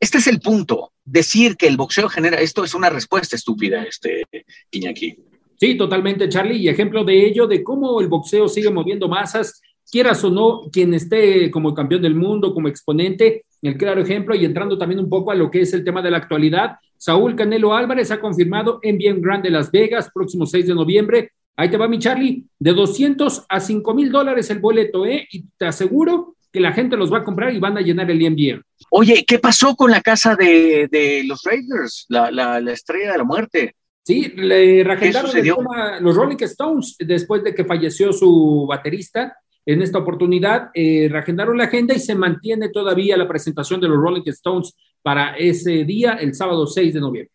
Este 0.00 0.18
es 0.18 0.26
el 0.26 0.40
punto. 0.40 0.94
Decir 1.04 1.56
que 1.56 1.68
el 1.68 1.76
boxeo 1.76 2.08
genera 2.08 2.40
esto 2.40 2.64
es 2.64 2.74
una 2.74 2.90
respuesta 2.90 3.36
estúpida, 3.36 3.84
este 3.84 4.26
Iñaki. 4.72 5.16
Sí, 5.54 5.76
totalmente, 5.76 6.28
Charlie. 6.28 6.58
Y 6.58 6.68
ejemplo 6.68 7.04
de 7.04 7.24
ello, 7.24 7.46
de 7.46 7.62
cómo 7.62 8.00
el 8.00 8.08
boxeo 8.08 8.48
sigue 8.48 8.70
moviendo 8.70 9.08
masas 9.08 9.62
quieras 9.90 10.22
o 10.24 10.30
no, 10.30 10.68
quien 10.72 10.94
esté 10.94 11.50
como 11.50 11.74
campeón 11.74 12.02
del 12.02 12.14
mundo, 12.14 12.52
como 12.52 12.68
exponente, 12.68 13.44
el 13.62 13.76
claro 13.76 14.00
ejemplo, 14.00 14.34
y 14.34 14.44
entrando 14.44 14.78
también 14.78 15.00
un 15.00 15.08
poco 15.08 15.30
a 15.30 15.34
lo 15.34 15.50
que 15.50 15.60
es 15.60 15.72
el 15.72 15.84
tema 15.84 16.02
de 16.02 16.10
la 16.10 16.18
actualidad, 16.18 16.76
Saúl 16.96 17.36
Canelo 17.36 17.74
Álvarez 17.74 18.10
ha 18.10 18.20
confirmado 18.20 18.78
en 18.82 18.98
Bien 18.98 19.20
Grande 19.20 19.50
Las 19.50 19.70
Vegas, 19.70 20.10
próximo 20.12 20.46
6 20.46 20.68
de 20.68 20.74
noviembre. 20.74 21.32
Ahí 21.56 21.70
te 21.70 21.76
va 21.76 21.88
mi 21.88 21.98
Charlie, 21.98 22.44
de 22.58 22.72
200 22.72 23.46
a 23.48 23.60
5 23.60 23.94
mil 23.94 24.10
dólares 24.10 24.50
el 24.50 24.58
boleto, 24.58 25.06
¿eh? 25.06 25.26
Y 25.30 25.44
te 25.56 25.66
aseguro 25.66 26.36
que 26.52 26.60
la 26.60 26.72
gente 26.72 26.96
los 26.96 27.12
va 27.12 27.18
a 27.18 27.24
comprar 27.24 27.54
y 27.54 27.58
van 27.58 27.76
a 27.76 27.80
llenar 27.80 28.10
el 28.10 28.18
bien 28.18 28.62
Oye, 28.90 29.24
¿qué 29.26 29.38
pasó 29.38 29.74
con 29.74 29.90
la 29.90 30.00
casa 30.00 30.36
de, 30.36 31.22
los 31.26 31.42
Raiders, 31.44 32.06
la, 32.08 32.30
la, 32.30 32.72
estrella 32.72 33.12
de 33.12 33.18
la 33.18 33.24
muerte? 33.24 33.76
Sí, 34.02 34.32
le 34.36 34.84
reagendaron 34.84 35.30
los 36.00 36.16
Rolling 36.16 36.36
Stones 36.40 36.96
después 36.98 37.42
de 37.42 37.54
que 37.54 37.64
falleció 37.64 38.12
su 38.12 38.64
baterista 38.68 39.36
en 39.66 39.82
esta 39.82 39.98
oportunidad 39.98 40.70
eh, 40.72 41.08
reagendaron 41.10 41.58
la 41.58 41.64
agenda 41.64 41.92
y 41.92 41.98
se 41.98 42.14
mantiene 42.14 42.68
todavía 42.68 43.16
la 43.16 43.26
presentación 43.26 43.80
de 43.80 43.88
los 43.88 43.98
Rolling 43.98 44.22
Stones 44.26 44.74
para 45.02 45.36
ese 45.36 45.84
día, 45.84 46.12
el 46.12 46.34
sábado 46.34 46.66
6 46.66 46.94
de 46.94 47.00
noviembre. 47.00 47.32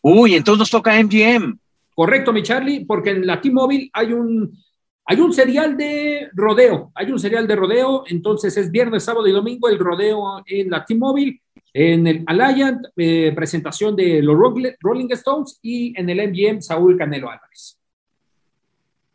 Uy, 0.00 0.34
entonces 0.34 0.58
nos 0.58 0.70
toca 0.70 1.00
MGM. 1.00 1.58
Correcto, 1.94 2.32
mi 2.32 2.42
Charlie, 2.42 2.86
porque 2.86 3.10
en 3.10 3.26
la 3.26 3.40
T-Mobile 3.40 3.90
hay 3.92 4.14
un, 4.14 4.58
hay 5.04 5.20
un 5.20 5.32
serial 5.32 5.76
de 5.76 6.30
rodeo, 6.32 6.90
hay 6.94 7.12
un 7.12 7.18
serial 7.18 7.46
de 7.46 7.54
rodeo, 7.54 8.04
entonces 8.08 8.56
es 8.56 8.70
viernes, 8.70 9.04
sábado 9.04 9.26
y 9.28 9.32
domingo 9.32 9.68
el 9.68 9.78
rodeo 9.78 10.42
en 10.46 10.70
la 10.70 10.84
T-Mobile, 10.86 11.40
en 11.74 12.06
el 12.06 12.24
Alliant, 12.26 12.86
eh, 12.96 13.32
presentación 13.34 13.94
de 13.94 14.22
los 14.22 14.36
Rolling 14.80 15.08
Stones 15.10 15.58
y 15.62 15.98
en 16.00 16.08
el 16.08 16.30
MGM 16.30 16.62
Saúl 16.62 16.96
Canelo 16.96 17.30
Álvarez. 17.30 17.81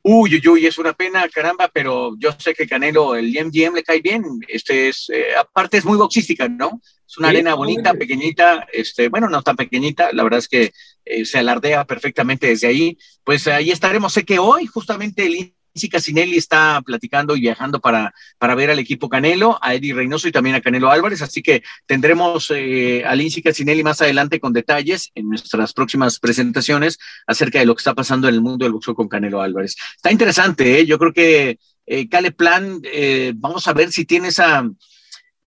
Uy, 0.09 0.35
uy, 0.35 0.47
uy, 0.47 0.65
es 0.65 0.77
una 0.77 0.93
pena, 0.93 1.27
caramba, 1.27 1.67
pero 1.67 2.15
yo 2.17 2.31
sé 2.39 2.53
que 2.53 2.65
Canelo, 2.65 3.13
el 3.17 3.27
MGM 3.27 3.75
le 3.75 3.83
cae 3.83 3.99
bien. 3.99 4.23
Este 4.47 4.87
es, 4.87 5.09
eh, 5.09 5.35
aparte 5.37 5.79
es 5.79 5.83
muy 5.83 5.97
boxística, 5.97 6.47
¿no? 6.47 6.79
Es 7.05 7.17
una 7.17 7.27
arena 7.27 7.55
bonita, 7.55 7.93
pequeñita, 7.93 8.65
este, 8.71 9.09
bueno, 9.09 9.27
no 9.27 9.41
tan 9.41 9.57
pequeñita, 9.57 10.13
la 10.13 10.23
verdad 10.23 10.39
es 10.39 10.47
que 10.47 10.71
eh, 11.03 11.25
se 11.25 11.39
alardea 11.39 11.83
perfectamente 11.83 12.47
desde 12.47 12.67
ahí. 12.67 12.97
Pues 13.25 13.47
ahí 13.47 13.69
estaremos. 13.69 14.13
Sé 14.13 14.23
que 14.23 14.39
hoy 14.39 14.65
justamente 14.65 15.25
el 15.25 15.53
Lindsay 15.77 15.89
Casinelli 15.89 16.37
está 16.37 16.81
platicando 16.83 17.35
y 17.35 17.41
viajando 17.41 17.79
para, 17.79 18.11
para 18.39 18.55
ver 18.55 18.71
al 18.71 18.79
equipo 18.79 19.09
Canelo, 19.09 19.59
a 19.61 19.75
Eddie 19.75 19.93
Reynoso 19.93 20.27
y 20.27 20.31
también 20.31 20.55
a 20.55 20.61
Canelo 20.61 20.89
Álvarez, 20.89 21.21
así 21.21 21.43
que 21.43 21.61
tendremos 21.85 22.51
eh, 22.55 23.03
a 23.05 23.13
Lindsay 23.13 23.43
Casinelli 23.43 23.83
más 23.83 24.01
adelante 24.01 24.39
con 24.39 24.53
detalles 24.53 25.11
en 25.13 25.29
nuestras 25.29 25.73
próximas 25.73 26.19
presentaciones 26.19 26.97
acerca 27.27 27.59
de 27.59 27.67
lo 27.67 27.75
que 27.75 27.81
está 27.81 27.93
pasando 27.93 28.27
en 28.27 28.33
el 28.33 28.41
mundo 28.41 28.65
del 28.65 28.73
boxeo 28.73 28.95
con 28.95 29.07
Canelo 29.07 29.39
Álvarez. 29.39 29.75
Está 29.95 30.11
interesante, 30.11 30.79
¿eh? 30.79 30.85
yo 30.87 30.97
creo 30.97 31.13
que 31.13 31.59
eh, 31.85 32.09
Cale 32.09 32.31
Plan, 32.31 32.81
eh, 32.83 33.33
vamos 33.35 33.67
a 33.67 33.73
ver 33.73 33.91
si 33.91 34.05
tiene 34.05 34.29
esa, 34.29 34.67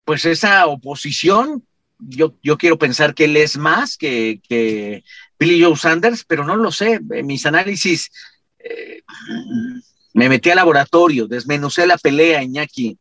pues 0.05 0.27
esa 0.27 0.67
oposición. 0.67 1.65
Yo, 1.99 2.37
yo 2.43 2.59
quiero 2.59 2.79
pensar 2.79 3.15
que 3.15 3.25
él 3.25 3.39
es 3.39 3.57
más 3.57 3.97
que, 3.97 4.41
que 4.47 5.03
Billy 5.39 5.63
Joe 5.63 5.77
Sanders, 5.77 6.25
pero 6.25 6.45
no 6.45 6.57
lo 6.57 6.73
sé. 6.73 7.01
Mis 7.01 7.47
análisis 7.47 8.11
eh, 8.63 9.03
me 10.15 10.29
metí 10.29 10.51
al 10.51 10.57
laboratorio, 10.57 11.27
desmenucé 11.27 11.87
la 11.87 11.99
pelea, 11.99 12.43
Iñaki. 12.43 12.99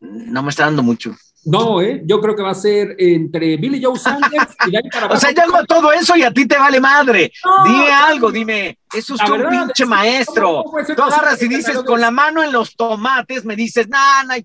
No 0.00 0.42
me 0.42 0.50
está 0.50 0.64
dando 0.64 0.82
mucho. 0.82 1.16
No, 1.46 1.80
¿eh? 1.80 2.02
yo 2.04 2.20
creo 2.20 2.34
que 2.34 2.42
va 2.42 2.50
a 2.50 2.56
ser 2.56 2.96
entre 2.98 3.56
Billy 3.56 3.80
Joe 3.80 3.96
Sanders 3.96 4.56
y 4.66 4.72
Dani 4.72 4.88
O 5.10 5.16
sea, 5.16 5.30
yo 5.30 5.42
hago 5.42 5.64
todo 5.64 5.92
eso 5.92 6.16
y 6.16 6.24
a 6.24 6.32
ti 6.32 6.44
te 6.46 6.58
vale 6.58 6.80
madre. 6.80 7.32
dime 7.64 7.92
algo, 7.92 8.32
dime. 8.32 8.78
Eso 8.92 9.14
es 9.14 9.30
un 9.30 9.48
pinche 9.48 9.86
maestro. 9.86 10.64
Tú 10.96 11.02
agarras 11.02 11.40
y 11.40 11.46
dices 11.46 11.78
con 11.84 12.00
la 12.00 12.10
mano 12.10 12.42
en 12.42 12.50
los 12.50 12.74
tomates, 12.74 13.44
me 13.44 13.54
dices, 13.54 13.88
nah, 13.88 14.24
nah. 14.24 14.38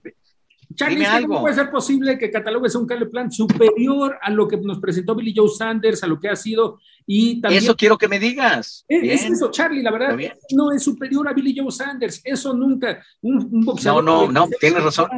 Charlie, 0.76 1.06
¿cómo 1.22 1.42
puede 1.42 1.56
ser 1.56 1.70
posible 1.70 2.18
que 2.18 2.32
catalogues 2.32 2.76
un 2.76 2.86
Cale 2.86 3.06
Plan 3.06 3.32
superior 3.32 4.18
a 4.22 4.30
lo 4.30 4.48
que 4.48 4.58
nos 4.58 4.80
presentó 4.80 5.16
Billy 5.16 5.34
Joe 5.36 5.50
Sanders, 5.50 6.04
a 6.04 6.08
lo 6.08 6.20
que 6.20 6.30
ha 6.30 6.36
sido? 6.36 6.80
Y 7.06 7.42
también, 7.42 7.64
eso 7.64 7.76
quiero 7.76 7.98
que 7.98 8.08
me 8.08 8.20
digas. 8.20 8.86
Es, 8.88 9.26
eso, 9.26 9.52
Charlie, 9.52 9.82
la 9.82 9.92
verdad, 9.92 10.18
no 10.54 10.72
es 10.72 10.84
superior 10.84 11.28
a 11.28 11.34
Billy 11.34 11.56
Joe 11.58 11.72
Sanders. 11.72 12.22
Eso 12.24 12.54
nunca. 12.54 13.04
Un, 13.22 13.66
boxeador. 13.66 14.04
No, 14.04 14.28
no, 14.28 14.32
no, 14.32 14.50
tienes 14.60 14.84
razón. 14.84 15.10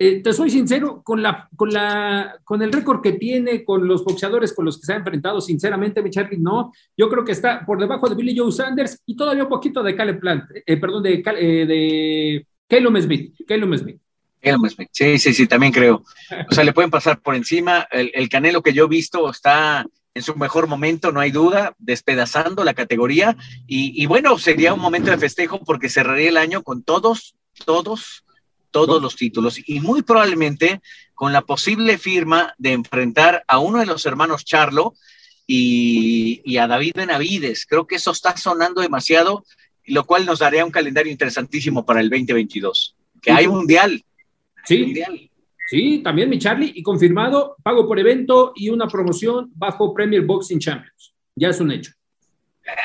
Eh, 0.00 0.22
te 0.22 0.32
soy 0.32 0.48
sincero, 0.48 1.02
con, 1.02 1.20
la, 1.20 1.48
con, 1.56 1.72
la, 1.72 2.38
con 2.44 2.62
el 2.62 2.72
récord 2.72 3.02
que 3.02 3.12
tiene, 3.12 3.64
con 3.64 3.88
los 3.88 4.04
boxeadores 4.04 4.52
con 4.52 4.64
los 4.64 4.78
que 4.78 4.86
se 4.86 4.92
ha 4.92 4.96
enfrentado, 4.96 5.40
sinceramente, 5.40 6.02
mi 6.02 6.10
Charlie, 6.10 6.38
no. 6.38 6.72
Yo 6.96 7.08
creo 7.08 7.24
que 7.24 7.32
está 7.32 7.66
por 7.66 7.80
debajo 7.80 8.08
de 8.08 8.14
Billy 8.14 8.36
Joe 8.36 8.52
Sanders 8.52 9.02
y 9.06 9.16
todavía 9.16 9.42
un 9.42 9.48
poquito 9.48 9.82
de 9.82 9.96
Cale 9.96 10.14
Plant, 10.14 10.44
eh, 10.64 10.76
perdón, 10.76 11.02
de, 11.02 11.14
eh, 11.14 11.66
de 11.66 12.46
Caleb 12.68 13.02
Smith. 13.02 13.34
Caleb 13.44 13.76
Smith. 13.76 14.00
Sí, 14.92 15.18
sí, 15.18 15.34
sí, 15.34 15.46
también 15.46 15.72
creo. 15.72 16.04
O 16.50 16.54
sea, 16.54 16.64
le 16.64 16.72
pueden 16.72 16.90
pasar 16.90 17.20
por 17.20 17.34
encima. 17.34 17.86
El, 17.90 18.28
Canelo 18.28 18.62
que 18.62 18.72
yo 18.72 18.84
he 18.84 18.88
visto 18.88 19.30
está 19.30 19.86
en 20.14 20.22
su 20.22 20.34
mejor 20.36 20.66
momento, 20.66 21.12
no 21.12 21.20
hay 21.20 21.30
duda, 21.30 21.74
despedazando 21.78 22.64
la 22.64 22.74
categoría. 22.74 23.36
Y, 23.66 24.04
bueno, 24.06 24.38
sería 24.38 24.74
un 24.74 24.80
momento 24.80 25.10
de 25.10 25.18
festejo 25.18 25.60
porque 25.64 25.88
cerraría 25.88 26.28
el 26.28 26.36
año 26.36 26.62
con 26.62 26.82
todos, 26.82 27.36
todos, 27.64 28.24
todos 28.70 29.02
los 29.02 29.16
títulos. 29.16 29.60
Y 29.66 29.80
muy 29.80 30.02
probablemente 30.02 30.80
con 31.14 31.32
la 31.32 31.42
posible 31.42 31.98
firma 31.98 32.54
de 32.58 32.72
enfrentar 32.72 33.44
a 33.48 33.58
uno 33.58 33.80
de 33.80 33.86
los 33.86 34.06
hermanos 34.06 34.44
Charlo 34.44 34.94
y, 35.46 36.42
y 36.44 36.58
a 36.58 36.66
David 36.66 36.92
Benavides. 36.94 37.66
Creo 37.66 37.86
que 37.86 37.96
eso 37.96 38.12
está 38.12 38.36
sonando 38.36 38.80
demasiado, 38.80 39.44
lo 39.84 40.04
cual 40.04 40.26
nos 40.26 40.38
daría 40.38 40.64
un 40.64 40.70
calendario 40.70 41.10
interesantísimo 41.10 41.84
para 41.84 42.00
el 42.00 42.10
2022. 42.10 42.94
Que 43.20 43.32
hay 43.32 43.48
mundial, 43.48 44.04
Sí, 44.68 44.94
sí, 45.70 46.02
también 46.04 46.28
mi 46.28 46.38
Charlie, 46.38 46.72
y 46.74 46.82
confirmado, 46.82 47.56
pago 47.62 47.86
por 47.88 47.98
evento 47.98 48.52
y 48.54 48.68
una 48.68 48.86
promoción 48.86 49.50
bajo 49.54 49.94
Premier 49.94 50.22
Boxing 50.26 50.58
Champions. 50.58 51.14
Ya 51.34 51.48
es 51.48 51.60
un 51.60 51.70
hecho. 51.70 51.92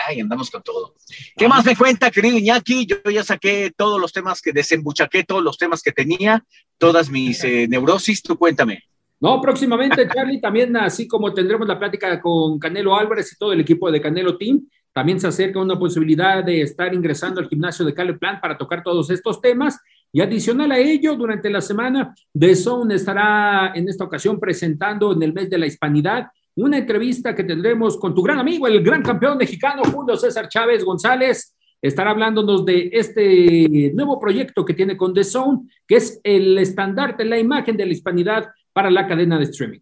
Ay, 0.07 0.21
andamos 0.21 0.49
con 0.49 0.63
todo. 0.63 0.95
¿Qué 1.35 1.45
más 1.45 1.65
me 1.65 1.75
cuenta, 1.75 2.09
querido 2.09 2.37
Iñaki? 2.37 2.85
Yo 2.85 3.11
ya 3.11 3.21
saqué 3.21 3.73
todos 3.75 3.99
los 3.99 4.13
temas 4.13 4.41
que 4.41 4.53
desembuchaqué, 4.53 5.25
todos 5.25 5.43
los 5.43 5.57
temas 5.57 5.81
que 5.81 5.91
tenía, 5.91 6.45
todas 6.77 7.09
mis 7.09 7.43
eh, 7.43 7.67
neurosis. 7.67 8.23
Tú 8.23 8.37
cuéntame. 8.37 8.83
No, 9.19 9.41
próximamente, 9.41 10.07
Charlie, 10.13 10.39
también 10.39 10.77
así 10.77 11.05
como 11.05 11.33
tendremos 11.33 11.67
la 11.67 11.77
plática 11.77 12.21
con 12.21 12.59
Canelo 12.59 12.95
Álvarez 12.95 13.33
y 13.33 13.37
todo 13.37 13.51
el 13.51 13.59
equipo 13.59 13.91
de 13.91 13.99
Canelo 13.99 14.37
Team, 14.37 14.61
también 14.93 15.19
se 15.19 15.27
acerca 15.27 15.59
una 15.59 15.77
posibilidad 15.77 16.43
de 16.43 16.61
estar 16.61 16.93
ingresando 16.93 17.41
al 17.41 17.49
gimnasio 17.49 17.83
de 17.83 17.93
Cale 17.93 18.13
Plan 18.13 18.39
para 18.39 18.57
tocar 18.57 18.83
todos 18.83 19.09
estos 19.09 19.41
temas 19.41 19.79
Y 20.15 20.21
adicional 20.21 20.71
a 20.71 20.77
ello, 20.77 21.15
durante 21.15 21.49
la 21.49 21.59
semana, 21.59 22.13
The 22.37 22.55
Zone 22.55 22.93
estará 22.93 23.71
en 23.73 23.89
esta 23.89 24.03
ocasión 24.03 24.39
presentando 24.39 25.11
en 25.11 25.23
el 25.23 25.33
mes 25.33 25.49
de 25.49 25.57
la 25.57 25.65
hispanidad 25.65 26.27
una 26.55 26.77
entrevista 26.77 27.33
que 27.33 27.43
tendremos 27.43 27.97
con 27.97 28.13
tu 28.13 28.21
gran 28.21 28.37
amigo, 28.37 28.67
el 28.67 28.83
gran 28.83 29.01
campeón 29.01 29.39
mexicano 29.39 29.81
Julio 29.91 30.15
César 30.15 30.47
Chávez 30.47 30.85
González. 30.85 31.55
Estará 31.81 32.11
hablándonos 32.11 32.63
de 32.63 32.91
este 32.93 33.91
nuevo 33.95 34.19
proyecto 34.19 34.63
que 34.63 34.75
tiene 34.75 34.95
con 34.95 35.15
The 35.15 35.23
Zone, 35.23 35.61
que 35.87 35.95
es 35.95 36.21
el 36.23 36.59
estandarte, 36.59 37.25
la 37.25 37.39
imagen 37.39 37.75
de 37.75 37.87
la 37.87 37.91
hispanidad 37.91 38.51
para 38.71 38.91
la 38.91 39.07
cadena 39.07 39.39
de 39.39 39.45
streaming. 39.45 39.79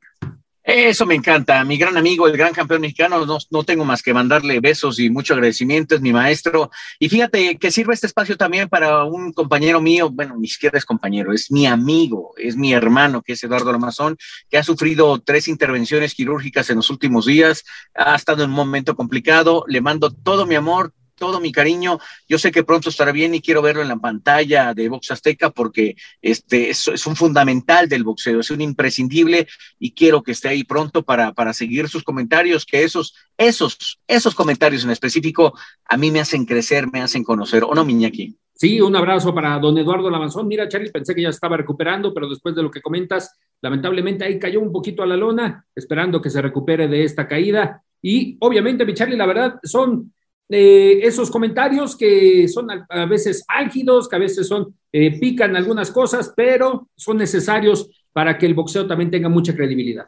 Eso 0.73 1.05
me 1.05 1.15
encanta, 1.15 1.65
mi 1.65 1.75
gran 1.75 1.97
amigo, 1.97 2.27
el 2.27 2.37
gran 2.37 2.53
campeón 2.53 2.79
mexicano, 2.79 3.25
no, 3.25 3.37
no, 3.49 3.63
tengo 3.65 3.83
más 3.83 4.01
que 4.01 4.13
mandarle 4.13 4.61
besos 4.61 4.99
y 4.99 5.09
mucho 5.09 5.33
agradecimiento, 5.33 5.95
es 5.95 6.01
mi 6.01 6.13
maestro. 6.13 6.71
Y 6.97 7.09
fíjate 7.09 7.57
que 7.57 7.71
sirve 7.71 7.93
este 7.93 8.07
espacio 8.07 8.37
también 8.37 8.69
para 8.69 9.03
un 9.03 9.33
compañero 9.33 9.81
mío, 9.81 10.09
bueno, 10.09 10.37
ni 10.37 10.47
siquiera 10.47 10.77
es 10.77 10.85
compañero, 10.85 11.33
es 11.33 11.51
mi 11.51 11.67
amigo, 11.67 12.31
es 12.37 12.55
mi 12.55 12.71
hermano, 12.71 13.21
que 13.21 13.33
es 13.33 13.43
Eduardo 13.43 13.73
Lamazón, 13.73 14.15
que 14.49 14.57
ha 14.57 14.63
sufrido 14.63 15.19
tres 15.19 15.49
intervenciones 15.49 16.15
quirúrgicas 16.15 16.69
en 16.69 16.77
los 16.77 16.89
últimos 16.89 17.25
días, 17.25 17.65
ha 17.93 18.15
estado 18.15 18.45
en 18.45 18.51
un 18.51 18.55
momento 18.55 18.95
complicado, 18.95 19.65
le 19.67 19.81
mando 19.81 20.09
todo 20.09 20.45
mi 20.45 20.55
amor, 20.55 20.93
todo 21.21 21.39
mi 21.39 21.51
cariño. 21.51 21.99
Yo 22.27 22.39
sé 22.39 22.51
que 22.51 22.63
pronto 22.63 22.89
estará 22.89 23.11
bien 23.11 23.35
y 23.35 23.41
quiero 23.41 23.61
verlo 23.61 23.83
en 23.83 23.89
la 23.89 23.97
pantalla 23.97 24.73
de 24.73 24.89
Box 24.89 25.11
Azteca 25.11 25.51
porque 25.51 25.95
este 26.19 26.71
es, 26.71 26.87
es 26.87 27.05
un 27.05 27.15
fundamental 27.15 27.87
del 27.87 28.03
boxeo, 28.03 28.39
es 28.39 28.49
un 28.49 28.59
imprescindible 28.59 29.47
y 29.77 29.91
quiero 29.91 30.23
que 30.23 30.31
esté 30.31 30.49
ahí 30.49 30.63
pronto 30.63 31.03
para, 31.03 31.31
para 31.31 31.53
seguir 31.53 31.87
sus 31.89 32.03
comentarios, 32.03 32.65
que 32.65 32.83
esos, 32.83 33.13
esos, 33.37 33.99
esos 34.07 34.33
comentarios 34.33 34.83
en 34.83 34.89
específico 34.89 35.53
a 35.85 35.95
mí 35.95 36.09
me 36.09 36.21
hacen 36.21 36.43
crecer, 36.45 36.91
me 36.91 37.03
hacen 37.03 37.23
conocer, 37.23 37.63
¿o 37.65 37.75
no, 37.75 37.85
Miñaki? 37.85 38.35
Sí, 38.55 38.81
un 38.81 38.95
abrazo 38.95 39.31
para 39.31 39.59
don 39.59 39.77
Eduardo 39.77 40.09
Lavanzón. 40.09 40.47
Mira, 40.47 40.67
Charlie, 40.67 40.89
pensé 40.89 41.13
que 41.13 41.21
ya 41.21 41.29
estaba 41.29 41.55
recuperando, 41.55 42.15
pero 42.15 42.27
después 42.27 42.55
de 42.55 42.63
lo 42.63 42.71
que 42.71 42.81
comentas, 42.81 43.37
lamentablemente 43.61 44.25
ahí 44.25 44.39
cayó 44.39 44.59
un 44.59 44.71
poquito 44.71 45.03
a 45.03 45.05
la 45.05 45.17
lona, 45.17 45.67
esperando 45.75 46.19
que 46.19 46.31
se 46.31 46.41
recupere 46.41 46.87
de 46.87 47.03
esta 47.03 47.27
caída. 47.27 47.83
Y 48.01 48.37
obviamente, 48.39 48.85
mi 48.85 48.95
Charlie, 48.95 49.17
la 49.17 49.27
verdad, 49.27 49.59
son 49.63 50.13
eh, 50.51 50.99
esos 51.03 51.31
comentarios 51.31 51.95
que 51.95 52.47
son 52.47 52.69
a, 52.69 52.85
a, 52.89 53.05
veces 53.05 53.43
álgidos, 53.47 54.09
que 54.09 54.15
a 54.17 54.19
veces 54.19 54.47
son, 54.47 54.75
eh, 54.91 55.17
pican 55.17 55.55
algunas 55.55 55.91
cosas, 55.91 56.33
pero 56.35 56.89
son 56.95 57.17
necesarios 57.17 57.89
para 58.11 58.37
que 58.37 58.45
el 58.45 58.53
boxeo 58.53 58.85
también 58.85 59.09
tenga 59.09 59.29
mucha 59.29 59.55
credibilidad. 59.55 60.07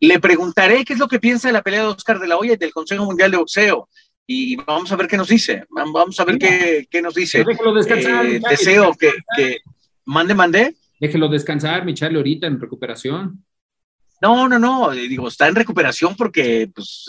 Le 0.00 0.20
preguntaré 0.20 0.84
qué 0.84 0.92
es 0.92 0.98
lo 0.98 1.08
que 1.08 1.18
piensa 1.18 1.48
de 1.48 1.52
la 1.52 1.62
pelea 1.62 1.82
de 1.82 1.88
Oscar 1.88 2.20
de 2.20 2.28
la 2.28 2.36
Hoya 2.36 2.52
y 2.52 2.56
del 2.56 2.72
Consejo 2.72 3.04
Mundial 3.04 3.30
de 3.30 3.38
Boxeo. 3.38 3.88
Y 4.26 4.56
vamos 4.56 4.90
a 4.92 4.96
ver 4.96 5.06
qué 5.06 5.16
nos 5.16 5.28
dice. 5.28 5.64
Vamos 5.70 6.18
a 6.18 6.24
ver 6.24 6.38
qué, 6.38 6.86
qué, 6.88 7.02
nos 7.02 7.14
dice. 7.14 7.44
Déjelo 7.44 7.74
descansar. 7.74 8.26
Eh, 8.26 8.40
deseo 8.48 8.94
que, 8.94 9.12
que, 9.36 9.58
mande, 10.04 10.34
mande. 10.34 10.76
Déjelo 11.00 11.28
descansar, 11.28 11.84
mi 11.84 11.92
Charlie, 11.94 12.18
ahorita 12.18 12.46
en 12.46 12.60
recuperación. 12.60 13.44
No, 14.22 14.48
no, 14.48 14.58
no. 14.58 14.90
Digo, 14.92 15.28
está 15.28 15.48
en 15.48 15.54
recuperación 15.54 16.14
porque, 16.16 16.70
pues, 16.74 17.06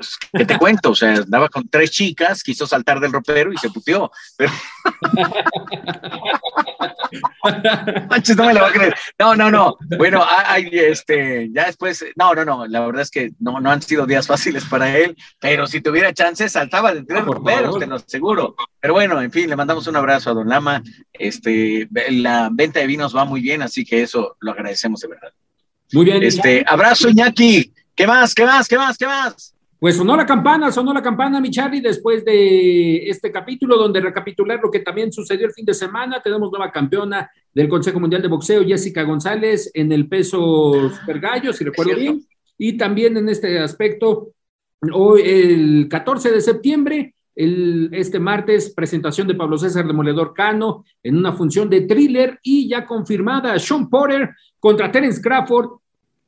pues, 0.00 0.16
¿qué 0.32 0.46
te 0.46 0.56
cuento? 0.56 0.92
O 0.92 0.94
sea, 0.94 1.12
andaba 1.12 1.50
con 1.50 1.68
tres 1.68 1.90
chicas, 1.90 2.42
quiso 2.42 2.66
saltar 2.66 3.00
del 3.00 3.12
ropero 3.12 3.52
y 3.52 3.58
se 3.58 3.68
puteó. 3.68 4.10
Pero... 4.34 4.50
Manches, 8.08 8.34
no 8.34 8.46
me 8.46 8.54
lo 8.54 8.62
va 8.62 8.68
a 8.68 8.72
creer. 8.72 8.94
No, 9.18 9.36
no, 9.36 9.50
no. 9.50 9.76
Bueno, 9.98 10.24
hay, 10.26 10.70
este, 10.72 11.50
ya 11.52 11.66
después, 11.66 12.02
no, 12.16 12.34
no, 12.34 12.46
no. 12.46 12.66
La 12.66 12.80
verdad 12.80 13.02
es 13.02 13.10
que 13.10 13.32
no, 13.40 13.60
no 13.60 13.70
han 13.70 13.82
sido 13.82 14.06
días 14.06 14.26
fáciles 14.26 14.64
para 14.64 14.96
él, 14.96 15.14
pero 15.38 15.66
si 15.66 15.82
tuviera 15.82 16.14
chance, 16.14 16.48
saltaba 16.48 16.94
de 16.94 17.04
tres 17.04 17.22
roperos, 17.22 17.78
te 17.78 17.86
lo 17.86 17.96
aseguro. 17.96 18.56
Pero 18.80 18.94
bueno, 18.94 19.20
en 19.20 19.30
fin, 19.30 19.50
le 19.50 19.56
mandamos 19.56 19.86
un 19.86 19.96
abrazo 19.96 20.30
a 20.30 20.34
Don 20.34 20.48
Lama. 20.48 20.82
Este, 21.12 21.86
la 22.08 22.48
venta 22.50 22.80
de 22.80 22.86
vinos 22.86 23.14
va 23.14 23.26
muy 23.26 23.42
bien, 23.42 23.60
así 23.60 23.84
que 23.84 24.02
eso 24.02 24.38
lo 24.40 24.52
agradecemos 24.52 25.00
de 25.00 25.08
verdad. 25.08 25.32
Muy 25.92 26.06
bien. 26.06 26.22
Este, 26.22 26.64
abrazo, 26.66 27.10
Iñaki. 27.10 27.74
¿Qué 27.94 28.06
más? 28.06 28.34
¿Qué 28.34 28.46
más? 28.46 28.66
¿Qué 28.66 28.78
más? 28.78 28.96
¿Qué 28.96 29.06
más? 29.06 29.54
Pues 29.80 29.96
sonó 29.96 30.14
la 30.14 30.26
campana, 30.26 30.70
sonó 30.70 30.92
la 30.92 31.00
campana, 31.00 31.40
mi 31.40 31.50
Charlie, 31.50 31.80
después 31.80 32.22
de 32.22 33.08
este 33.08 33.32
capítulo 33.32 33.78
donde 33.78 33.98
recapitular 33.98 34.60
lo 34.62 34.70
que 34.70 34.80
también 34.80 35.10
sucedió 35.10 35.46
el 35.46 35.54
fin 35.54 35.64
de 35.64 35.72
semana. 35.72 36.20
Tenemos 36.22 36.50
nueva 36.50 36.70
campeona 36.70 37.30
del 37.54 37.66
Consejo 37.66 37.98
Mundial 37.98 38.20
de 38.20 38.28
Boxeo, 38.28 38.62
Jessica 38.62 39.04
González, 39.04 39.70
en 39.72 39.90
el 39.90 40.06
peso 40.06 40.90
super 40.90 41.18
gallo, 41.18 41.54
si 41.54 41.64
recuerdo 41.64 41.96
bien. 41.96 42.22
Y 42.58 42.76
también 42.76 43.16
en 43.16 43.30
este 43.30 43.58
aspecto, 43.58 44.32
hoy, 44.92 45.22
el 45.24 45.88
14 45.88 46.30
de 46.30 46.42
septiembre, 46.42 47.14
el, 47.34 47.88
este 47.92 48.20
martes, 48.20 48.74
presentación 48.74 49.28
de 49.28 49.34
Pablo 49.34 49.56
César 49.56 49.86
Demoledor 49.86 50.34
Cano 50.34 50.84
en 51.02 51.16
una 51.16 51.32
función 51.32 51.70
de 51.70 51.80
thriller 51.80 52.38
y 52.42 52.68
ya 52.68 52.84
confirmada 52.84 53.58
Sean 53.58 53.88
Porter 53.88 54.28
contra 54.58 54.92
Terence 54.92 55.22
Crawford 55.22 55.78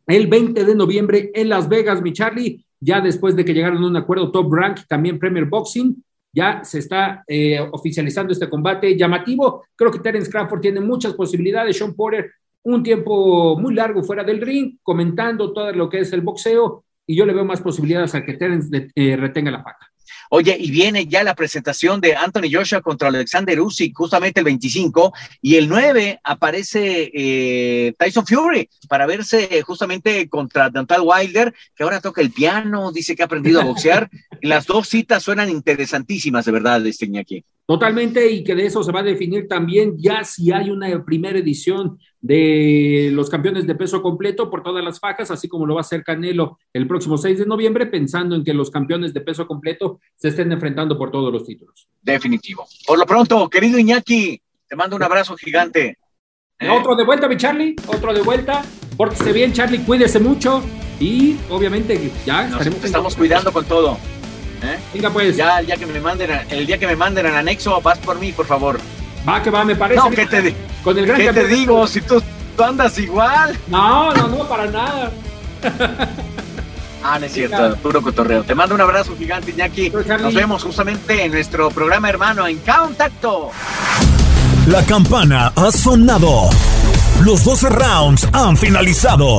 el 0.07 0.27
20 0.27 0.65
de 0.65 0.75
noviembre 0.75 1.31
en 1.35 1.51
Las 1.51 1.69
Vegas, 1.69 2.01
mi 2.01 2.15
Charlie 2.15 2.65
ya 2.83 3.01
después 3.01 3.37
de 3.37 3.45
que 3.45 3.55
llegaron 3.55 3.83
a 3.83 3.87
un 3.87 3.97
acuerdo 3.97 4.33
Top 4.33 4.53
Rank, 4.53 4.81
también 4.89 5.19
Premier 5.19 5.45
Boxing, 5.45 6.03
ya 6.33 6.65
se 6.65 6.81
está 6.81 7.23
eh, 7.29 7.61
oficializando 7.71 8.33
este 8.33 8.49
combate 8.49 8.97
llamativo. 8.97 9.65
Creo 9.77 9.93
que 9.93 10.01
Terence 10.01 10.31
Crawford 10.31 10.61
tiene 10.61 10.81
muchas 10.81 11.13
posibilidades. 11.15 11.77
Sean 11.77 11.95
Porter, 11.95 12.33
un 12.65 12.83
tiempo 12.83 13.57
muy 13.59 13.75
largo 13.75 14.03
fuera 14.03 14.25
del 14.25 14.41
ring, 14.41 14.79
comentando 14.83 15.53
todo 15.53 15.73
lo 15.73 15.89
que 15.89 16.01
es 16.01 16.13
el 16.13 16.23
boxeo, 16.23 16.85
y 17.07 17.15
yo 17.15 17.25
le 17.25 17.35
veo 17.35 17.45
más 17.45 17.61
posibilidades 17.61 18.15
a 18.15 18.25
que 18.25 18.35
Terence 18.35 18.91
eh, 18.95 19.17
retenga 19.17 19.51
la 19.51 19.63
paca. 19.63 19.92
Oye, 20.35 20.57
y 20.59 20.71
viene 20.71 21.05
ya 21.05 21.23
la 21.23 21.35
presentación 21.35 22.01
de 22.01 22.17
Anthony 22.17 22.49
Joshua 22.51 22.81
contra 22.81 23.09
Alexander 23.09 23.61
Usyk 23.61 23.95
justamente 23.95 24.41
el 24.41 24.45
25 24.45 25.13
y 25.43 25.57
el 25.57 25.69
9 25.69 26.21
aparece 26.25 27.11
eh, 27.13 27.93
Tyson 27.99 28.27
Fury 28.27 28.67
para 28.89 29.05
verse 29.05 29.61
justamente 29.61 30.31
contra 30.31 30.71
Dantal 30.71 31.03
Wilder, 31.05 31.53
que 31.77 31.83
ahora 31.83 32.01
toca 32.01 32.23
el 32.23 32.31
piano, 32.31 32.93
dice 32.93 33.15
que 33.15 33.21
ha 33.21 33.27
aprendido 33.27 33.61
a 33.61 33.65
boxear. 33.65 34.09
Las 34.41 34.65
dos 34.65 34.89
citas 34.89 35.23
suenan 35.23 35.51
interesantísimas, 35.51 36.47
de 36.47 36.53
verdad, 36.53 36.87
este 36.87 37.05
Iñaki. 37.05 37.45
Totalmente, 37.67 38.31
y 38.31 38.43
que 38.43 38.55
de 38.55 38.65
eso 38.65 38.83
se 38.83 38.91
va 38.91 39.01
a 39.01 39.05
definir 39.05 39.47
también 39.49 39.97
ya 39.99 40.25
si 40.25 40.51
hay 40.51 40.71
una 40.71 41.05
primera 41.05 41.39
edición 41.39 41.99
de 42.23 43.11
los 43.13 43.29
campeones 43.29 43.67
de 43.67 43.75
peso 43.75 44.01
completo 44.01 44.49
por 44.49 44.63
todas 44.63 44.83
las 44.83 45.01
fajas, 45.01 45.31
así 45.31 45.49
como 45.49 45.67
lo 45.67 45.75
va 45.75 45.81
a 45.81 45.83
hacer 45.83 46.05
Canelo 46.05 46.57
el 46.73 46.87
próximo 46.87 47.19
6 47.19 47.41
de 47.41 47.47
noviembre, 47.47 47.87
pensando 47.87 48.37
en 48.37 48.45
que 48.45 48.55
los 48.55 48.71
campeones 48.71 49.13
de 49.13 49.21
peso 49.21 49.47
completo 49.47 50.01
se 50.17 50.29
estén 50.29 50.51
enfrentando 50.53 50.97
por 50.97 51.11
todos 51.11 51.33
los 51.33 51.45
títulos. 51.45 51.89
Definitivo. 52.01 52.65
Por 52.87 52.99
lo 52.99 53.05
pronto, 53.05 53.51
querido 53.51 53.79
Iñaki, 53.79 54.41
te 54.69 54.77
mando 54.77 54.97
un 54.97 55.03
abrazo 55.03 55.37
gigante. 55.37 55.99
¿Eh? 56.61 56.69
Otro 56.71 56.95
de 56.95 57.05
vuelta, 57.05 57.29
mi 57.29 57.37
Charlie, 57.37 57.75
otro 57.89 58.15
de 58.15 58.23
vuelta. 58.23 58.63
Pórtese 58.97 59.33
bien, 59.33 59.53
Charlie, 59.53 59.81
cuídese 59.81 60.21
mucho 60.21 60.63
y 61.01 61.37
obviamente 61.51 62.13
ya 62.25 62.47
Nos 62.47 62.65
estamos 62.65 63.17
cuidando 63.17 63.53
con 63.53 63.65
todo. 63.65 63.99
¿Eh? 64.63 64.79
Venga, 64.95 65.11
pues. 65.11 65.37
Ya 65.37 65.59
el 65.59 65.67
día 65.67 65.77
que 65.77 65.87
me 65.87 66.01
manden, 66.01 66.31
el 66.51 66.67
día 66.67 66.79
que 66.79 66.87
me 66.87 66.95
manden 66.95 67.27
al 67.27 67.35
anexo, 67.35 67.81
vas 67.81 67.99
por 67.99 68.21
mí, 68.21 68.31
por 68.31 68.47
favor. 68.47 68.79
Va, 69.29 69.43
que 69.43 69.51
va, 69.51 69.65
me 69.65 69.77
parece. 69.77 70.01
No, 70.01 70.11
¿qué 70.11 70.27
te, 70.27 70.55
con 70.83 70.99
el 70.99 71.07
gran 71.07 71.21
¿qué 71.21 71.33
te 71.33 71.47
digo? 71.47 71.87
Si 71.87 72.01
tú, 72.01 72.23
tú, 72.57 72.63
andas 72.65 72.99
igual. 72.99 73.57
No, 73.69 74.13
no, 74.15 74.29
no, 74.29 74.49
para 74.49 74.67
nada. 74.67 75.11
Ah, 77.05 77.19
no 77.19 77.27
es 77.27 77.33
cierto, 77.33 77.61
Venga. 77.61 77.75
puro 77.77 78.01
cotorreo. 78.01 78.45
Te 78.45 78.55
mando 78.55 78.77
un 78.77 78.81
abrazo 78.81 79.17
gigante, 79.19 79.51
Iñaki. 79.51 79.91
Nos 79.91 80.35
vemos 80.35 80.63
justamente 80.63 81.25
en 81.25 81.33
nuestro 81.33 81.69
programa 81.71 82.09
hermano 82.09 82.47
en 82.47 82.59
Contacto. 82.59 83.51
La 84.67 84.85
campana 84.87 85.53
ha 85.57 85.73
sonado. 85.73 86.49
Los 87.25 87.43
12 87.43 87.71
rounds 87.71 88.29
han 88.33 88.57
finalizado. 88.57 89.39